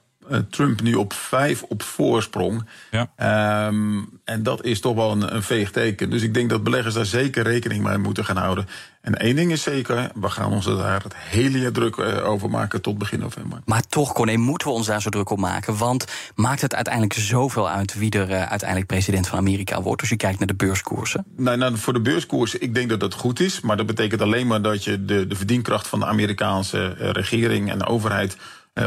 Trump 0.50 0.81
nu 0.81 0.93
op 0.93 1.13
vijf 1.13 1.63
op 1.63 1.84
voorsprong. 1.84 2.65
Ja. 2.91 3.67
Um, 3.67 4.19
en 4.24 4.43
dat 4.43 4.63
is 4.63 4.79
toch 4.79 4.96
wel 4.96 5.12
een, 5.12 5.36
een 5.36 5.43
veeg 5.43 5.72
teken. 5.72 6.10
Dus 6.10 6.22
ik 6.22 6.34
denk 6.34 6.50
dat 6.50 6.63
beleggers 6.63 6.96
daar 6.96 7.05
zeker 7.05 7.43
rekening 7.43 7.84
mee 7.84 7.98
moeten 7.98 8.25
gaan 8.25 8.38
houden. 8.38 8.67
En 9.01 9.15
één 9.15 9.36
ding 9.36 9.51
is 9.51 9.62
zeker, 9.62 10.10
we 10.15 10.29
gaan 10.29 10.51
ons 10.51 10.65
daar 10.65 11.03
het 11.03 11.15
hele 11.15 11.60
jaar 11.60 11.72
druk 11.72 11.96
uh, 11.96 12.29
over 12.29 12.50
maken 12.50 12.81
tot 12.81 12.98
begin 12.98 13.19
november. 13.19 13.62
Maar 13.65 13.81
toch, 13.89 14.13
Corné, 14.13 14.37
moeten 14.37 14.68
we 14.68 14.74
ons 14.74 14.87
daar 14.87 15.01
zo 15.01 15.09
druk 15.09 15.29
op 15.29 15.40
maken? 15.40 15.77
Want 15.77 16.05
maakt 16.35 16.61
het 16.61 16.75
uiteindelijk 16.75 17.13
zoveel 17.13 17.70
uit 17.70 17.94
wie 17.94 18.11
er 18.11 18.29
uh, 18.29 18.44
uiteindelijk 18.44 18.90
president 18.90 19.27
van 19.27 19.37
Amerika 19.37 19.81
wordt? 19.81 20.01
Als 20.01 20.09
je 20.09 20.18
kijkt 20.18 20.37
naar 20.40 20.48
de 20.48 20.55
beurskoersen. 20.55 21.25
Nou, 21.37 21.57
nou, 21.57 21.77
voor 21.77 21.94
de 21.94 22.01
beurskoersen, 22.01 22.61
ik 22.61 22.74
denk 22.74 22.90
dat 22.90 23.00
dat 23.00 23.13
goed 23.13 23.40
is. 23.40 23.61
Maar 23.61 23.77
dat 23.77 23.85
betekent 23.85 24.22
alleen 24.22 24.48
maar 24.48 24.61
dat 24.61 24.83
je 24.83 25.05
de, 25.05 25.27
de 25.27 25.35
verdienkracht 25.35 25.87
van 25.87 26.00
de 26.00 26.05
Amerikaanse 26.05 26.96
uh, 27.00 27.09
regering 27.09 27.72
en 27.72 27.77
de 27.77 27.85
overheid 27.85 28.37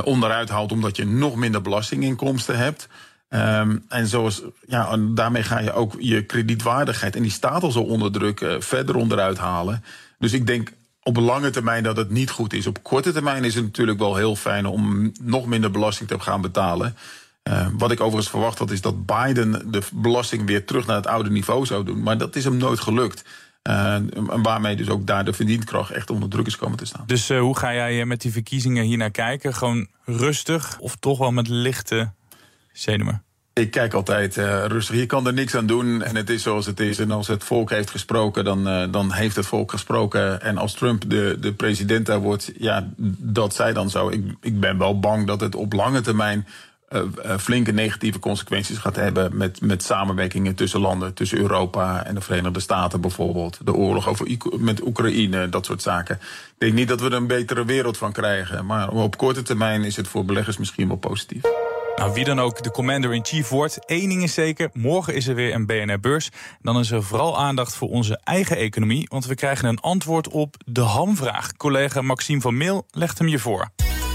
onderuit 0.04 0.48
haalt, 0.48 0.72
omdat 0.72 0.96
je 0.96 1.06
nog 1.06 1.36
minder 1.36 1.62
belastinginkomsten 1.62 2.58
hebt. 2.58 2.88
Um, 3.28 3.84
en 3.88 4.06
zoals, 4.06 4.42
ja, 4.66 4.96
daarmee 4.96 5.42
ga 5.42 5.58
je 5.58 5.72
ook 5.72 5.94
je 5.98 6.24
kredietwaardigheid, 6.24 7.16
en 7.16 7.22
die 7.22 7.30
staat 7.30 7.62
al 7.62 7.70
zo 7.70 7.80
onder 7.80 8.12
druk, 8.12 8.40
uh, 8.40 8.54
verder 8.58 8.96
onderuit 8.96 9.38
halen. 9.38 9.84
Dus 10.18 10.32
ik 10.32 10.46
denk 10.46 10.72
op 11.02 11.16
lange 11.16 11.50
termijn 11.50 11.82
dat 11.82 11.96
het 11.96 12.10
niet 12.10 12.30
goed 12.30 12.52
is. 12.52 12.66
Op 12.66 12.82
korte 12.82 13.12
termijn 13.12 13.44
is 13.44 13.54
het 13.54 13.64
natuurlijk 13.64 13.98
wel 13.98 14.16
heel 14.16 14.36
fijn 14.36 14.66
om 14.66 15.12
nog 15.22 15.46
minder 15.46 15.70
belasting 15.70 16.08
te 16.08 16.20
gaan 16.20 16.40
betalen. 16.40 16.96
Uh, 17.48 17.66
wat 17.72 17.90
ik 17.90 18.00
overigens 18.00 18.30
verwacht 18.30 18.58
had, 18.58 18.70
is 18.70 18.80
dat 18.80 19.06
Biden 19.06 19.70
de 19.72 19.82
belasting 19.92 20.46
weer 20.46 20.64
terug 20.64 20.86
naar 20.86 20.96
het 20.96 21.06
oude 21.06 21.30
niveau 21.30 21.66
zou 21.66 21.84
doen. 21.84 22.02
Maar 22.02 22.18
dat 22.18 22.36
is 22.36 22.44
hem 22.44 22.56
nooit 22.56 22.80
gelukt. 22.80 23.24
En 23.62 24.10
waarmee 24.42 24.76
dus 24.76 24.88
ook 24.88 25.06
daar 25.06 25.24
de 25.24 25.32
verdienkracht 25.32 25.90
echt 25.90 26.10
onder 26.10 26.28
druk 26.28 26.46
is 26.46 26.56
komen 26.56 26.78
te 26.78 26.84
staan. 26.84 27.02
Dus 27.06 27.30
uh, 27.30 27.40
hoe 27.40 27.58
ga 27.58 27.74
jij 27.74 28.04
met 28.04 28.20
die 28.20 28.32
verkiezingen 28.32 28.84
hier 28.84 28.96
naar 28.96 29.10
kijken? 29.10 29.54
Gewoon 29.54 29.88
rustig 30.04 30.78
of 30.78 30.96
toch 30.96 31.18
wel 31.18 31.32
met 31.32 31.48
lichte 31.48 32.12
zenuwen? 32.72 33.22
Ik 33.52 33.70
kijk 33.70 33.94
altijd 33.94 34.36
uh, 34.36 34.64
rustig. 34.66 34.96
Je 34.96 35.06
kan 35.06 35.26
er 35.26 35.32
niks 35.32 35.54
aan 35.54 35.66
doen 35.66 36.02
en 36.02 36.16
het 36.16 36.30
is 36.30 36.42
zoals 36.42 36.66
het 36.66 36.80
is. 36.80 36.98
En 36.98 37.10
als 37.10 37.28
het 37.28 37.44
volk 37.44 37.70
heeft 37.70 37.90
gesproken, 37.90 38.44
dan, 38.44 38.90
dan 38.90 39.12
heeft 39.12 39.36
het 39.36 39.46
volk 39.46 39.70
gesproken. 39.70 40.42
En 40.42 40.58
als 40.58 40.74
Trump 40.74 41.10
de, 41.10 41.36
de 41.40 41.52
president 41.52 42.06
daar 42.06 42.20
wordt, 42.20 42.52
ja, 42.58 42.88
dat 43.18 43.54
zij 43.54 43.72
dan 43.72 43.90
zo. 43.90 44.08
Ik, 44.08 44.24
ik 44.40 44.60
ben 44.60 44.78
wel 44.78 45.00
bang 45.00 45.26
dat 45.26 45.40
het 45.40 45.54
op 45.54 45.72
lange 45.72 46.00
termijn 46.00 46.46
flinke 47.38 47.72
negatieve 47.72 48.18
consequenties 48.18 48.78
gaat 48.78 48.96
hebben 48.96 49.36
met, 49.36 49.60
met 49.60 49.82
samenwerkingen 49.82 50.54
tussen 50.54 50.80
landen, 50.80 51.14
tussen 51.14 51.38
Europa 51.38 52.04
en 52.04 52.14
de 52.14 52.20
Verenigde 52.20 52.60
Staten 52.60 53.00
bijvoorbeeld. 53.00 53.58
De 53.64 53.74
oorlog 53.74 54.08
over 54.08 54.36
met 54.58 54.86
Oekraïne, 54.86 55.48
dat 55.48 55.66
soort 55.66 55.82
zaken. 55.82 56.16
Ik 56.16 56.54
denk 56.58 56.72
niet 56.72 56.88
dat 56.88 57.00
we 57.00 57.06
er 57.06 57.12
een 57.12 57.26
betere 57.26 57.64
wereld 57.64 57.96
van 57.96 58.12
krijgen, 58.12 58.66
maar 58.66 58.88
op 58.88 59.16
korte 59.16 59.42
termijn 59.42 59.84
is 59.84 59.96
het 59.96 60.08
voor 60.08 60.24
beleggers 60.24 60.58
misschien 60.58 60.88
wel 60.88 60.96
positief. 60.96 61.42
Nou, 61.96 62.12
wie 62.12 62.24
dan 62.24 62.40
ook 62.40 62.62
de 62.62 62.70
commander-in-chief 62.70 63.48
wordt, 63.48 63.86
één 63.86 64.08
ding 64.08 64.22
is 64.22 64.34
zeker: 64.34 64.70
morgen 64.72 65.14
is 65.14 65.26
er 65.26 65.34
weer 65.34 65.54
een 65.54 65.66
BNR-beurs. 65.66 66.30
Dan 66.62 66.78
is 66.78 66.90
er 66.90 67.02
vooral 67.02 67.38
aandacht 67.38 67.74
voor 67.74 67.88
onze 67.88 68.20
eigen 68.24 68.56
economie, 68.56 69.06
want 69.10 69.26
we 69.26 69.34
krijgen 69.34 69.68
een 69.68 69.80
antwoord 69.80 70.28
op 70.28 70.56
de 70.64 70.80
hamvraag. 70.80 71.56
Collega 71.56 72.02
Maxime 72.02 72.40
van 72.40 72.56
Meel 72.56 72.86
legt 72.90 73.18
hem 73.18 73.28
je 73.28 73.38
voor. 73.38 73.70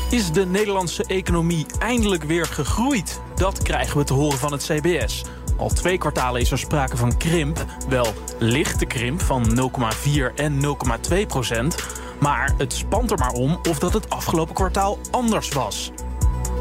Is 0.10 0.32
de 0.32 0.46
Nederlandse 0.46 1.04
economie 1.04 1.66
eindelijk 1.80 2.24
weer 2.24 2.46
gegroeid? 2.46 3.22
Dat 3.36 3.62
krijgen 3.62 3.98
we 3.98 4.04
te 4.04 4.14
horen 4.14 4.38
van 4.38 4.52
het 4.52 4.64
CBS. 4.64 5.24
Al 5.58 5.70
twee 5.70 5.98
kwartalen 5.98 6.42
is 6.42 6.52
er 6.52 6.58
sprake 6.58 6.98
van 6.98 7.18
krimp. 7.18 7.66
Wel 7.90 8.08
lichte 8.40 8.86
krimp 8.86 9.22
van 9.22 9.72
0,4 10.06 10.34
en 10.36 10.62
0,2 11.12 11.28
procent. 11.28 11.76
Maar 12.20 12.54
het 12.58 12.74
spant 12.74 13.12
er 13.12 13.18
maar 13.18 13.32
om 13.32 13.60
of 13.70 13.80
dat 13.80 13.94
het 13.94 14.10
afgelopen 14.10 14.56
kwartaal 14.56 14.98
anders 15.12 15.50
was. 15.50 15.92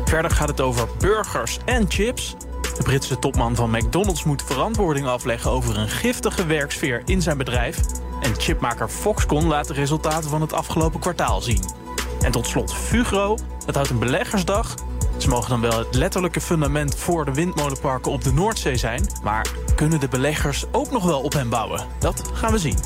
Verder 0.04 0.30
gaat 0.30 0.48
het 0.48 0.60
over 0.60 0.88
burgers 0.98 1.58
en 1.64 1.84
chips. 1.88 2.36
De 2.76 2.82
Britse 2.82 3.18
topman 3.18 3.54
van 3.54 3.70
McDonald's 3.70 4.24
moet 4.24 4.42
verantwoording 4.42 5.06
afleggen 5.06 5.50
over 5.50 5.78
een 5.78 5.88
giftige 5.88 6.46
werksfeer 6.46 7.02
in 7.04 7.22
zijn 7.22 7.38
bedrijf. 7.38 7.80
En 8.20 8.34
chipmaker 8.40 8.88
Foxconn 8.88 9.46
laat 9.46 9.66
de 9.66 9.74
resultaten 9.74 10.30
van 10.30 10.40
het 10.40 10.52
afgelopen 10.52 11.00
kwartaal 11.00 11.40
zien. 11.40 11.83
En 12.20 12.32
tot 12.32 12.46
slot 12.46 12.74
Fugro. 12.74 13.38
Het 13.66 13.74
houdt 13.74 13.90
een 13.90 13.98
beleggersdag. 13.98 14.74
Ze 15.16 15.28
mogen 15.28 15.50
dan 15.50 15.60
wel 15.60 15.78
het 15.78 15.94
letterlijke 15.94 16.40
fundament 16.40 16.96
voor 16.96 17.24
de 17.24 17.34
windmolenparken 17.34 18.12
op 18.12 18.24
de 18.24 18.32
Noordzee 18.32 18.76
zijn. 18.76 19.06
Maar 19.22 19.46
kunnen 19.74 20.00
de 20.00 20.08
beleggers 20.08 20.64
ook 20.72 20.90
nog 20.90 21.04
wel 21.04 21.20
op 21.20 21.32
hen 21.32 21.48
bouwen? 21.48 21.86
Dat 21.98 22.30
gaan 22.34 22.52
we 22.52 22.58
zien. 22.58 22.78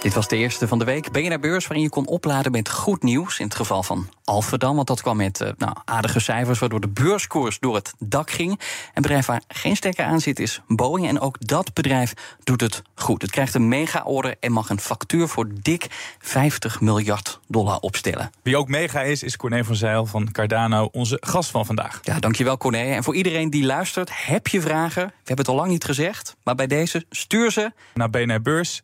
Dit 0.00 0.14
was 0.14 0.28
de 0.28 0.36
eerste 0.36 0.68
van 0.68 0.78
de 0.78 0.84
week. 0.84 1.12
BNR 1.12 1.38
Beurs 1.38 1.66
waarin 1.66 1.84
je 1.84 1.88
kon 1.90 2.06
opladen 2.06 2.52
met 2.52 2.70
goed 2.70 3.02
nieuws. 3.02 3.38
In 3.38 3.44
het 3.44 3.54
geval 3.54 3.82
van 3.82 4.08
Alphenam, 4.24 4.74
want 4.74 4.86
dat 4.86 5.02
kwam 5.02 5.16
met 5.16 5.40
uh, 5.40 5.48
nou, 5.56 5.76
aardige 5.84 6.20
cijfers... 6.20 6.58
waardoor 6.58 6.80
de 6.80 6.88
beurskoers 6.88 7.58
door 7.58 7.74
het 7.74 7.94
dak 7.98 8.30
ging. 8.30 8.50
Een 8.94 9.02
bedrijf 9.02 9.26
waar 9.26 9.42
geen 9.48 9.76
stekker 9.76 10.04
aan 10.04 10.20
zit 10.20 10.38
is 10.38 10.60
Boeing. 10.66 11.08
En 11.08 11.20
ook 11.20 11.46
dat 11.46 11.74
bedrijf 11.74 12.14
doet 12.44 12.60
het 12.60 12.82
goed. 12.94 13.22
Het 13.22 13.30
krijgt 13.30 13.54
een 13.54 13.68
mega-order 13.68 14.36
en 14.40 14.52
mag 14.52 14.70
een 14.70 14.80
factuur 14.80 15.28
voor 15.28 15.48
dik 15.62 15.86
50 16.18 16.80
miljard 16.80 17.40
dollar 17.48 17.78
opstellen. 17.78 18.30
Wie 18.42 18.56
ook 18.56 18.68
mega 18.68 19.02
is, 19.02 19.22
is 19.22 19.36
Corné 19.36 19.64
van 19.64 19.76
Zeil 19.76 20.06
van 20.06 20.32
Cardano, 20.32 20.88
onze 20.92 21.16
gast 21.20 21.50
van 21.50 21.66
vandaag. 21.66 22.00
Ja, 22.02 22.20
dankjewel 22.20 22.56
Corné. 22.56 22.94
En 22.94 23.04
voor 23.04 23.14
iedereen 23.14 23.50
die 23.50 23.64
luistert, 23.64 24.10
heb 24.12 24.46
je 24.46 24.60
vragen? 24.60 25.06
We 25.06 25.12
hebben 25.16 25.44
het 25.44 25.48
al 25.48 25.54
lang 25.54 25.68
niet 25.68 25.84
gezegd, 25.84 26.36
maar 26.42 26.54
bij 26.54 26.66
deze 26.66 27.04
stuur 27.10 27.50
ze... 27.50 27.72
Naar 27.94 28.10
BNR 28.10 28.42
Beurs 28.42 28.82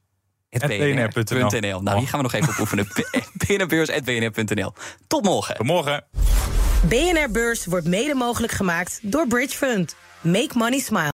bnr.nl. 0.59 1.83
Nou, 1.83 1.99
hier 1.99 2.09
gaan 2.09 2.19
we 2.19 2.23
nog 2.23 2.33
even 2.33 2.49
op 2.49 2.59
oefenen. 2.59 2.87
bnrbeurs.bnr.nl. 3.47 4.73
Tot 5.07 5.25
morgen. 5.25 5.55
Tot 5.55 5.67
morgen. 5.67 6.05
BNR 6.89 7.31
Beurs 7.31 7.67
wordt 7.67 7.87
mede 7.87 8.15
mogelijk 8.15 8.53
gemaakt 8.53 8.99
door 9.03 9.27
Bridge 9.27 9.57
Fund. 9.57 9.97
Make 10.21 10.51
money 10.55 10.79
smile. 10.79 11.01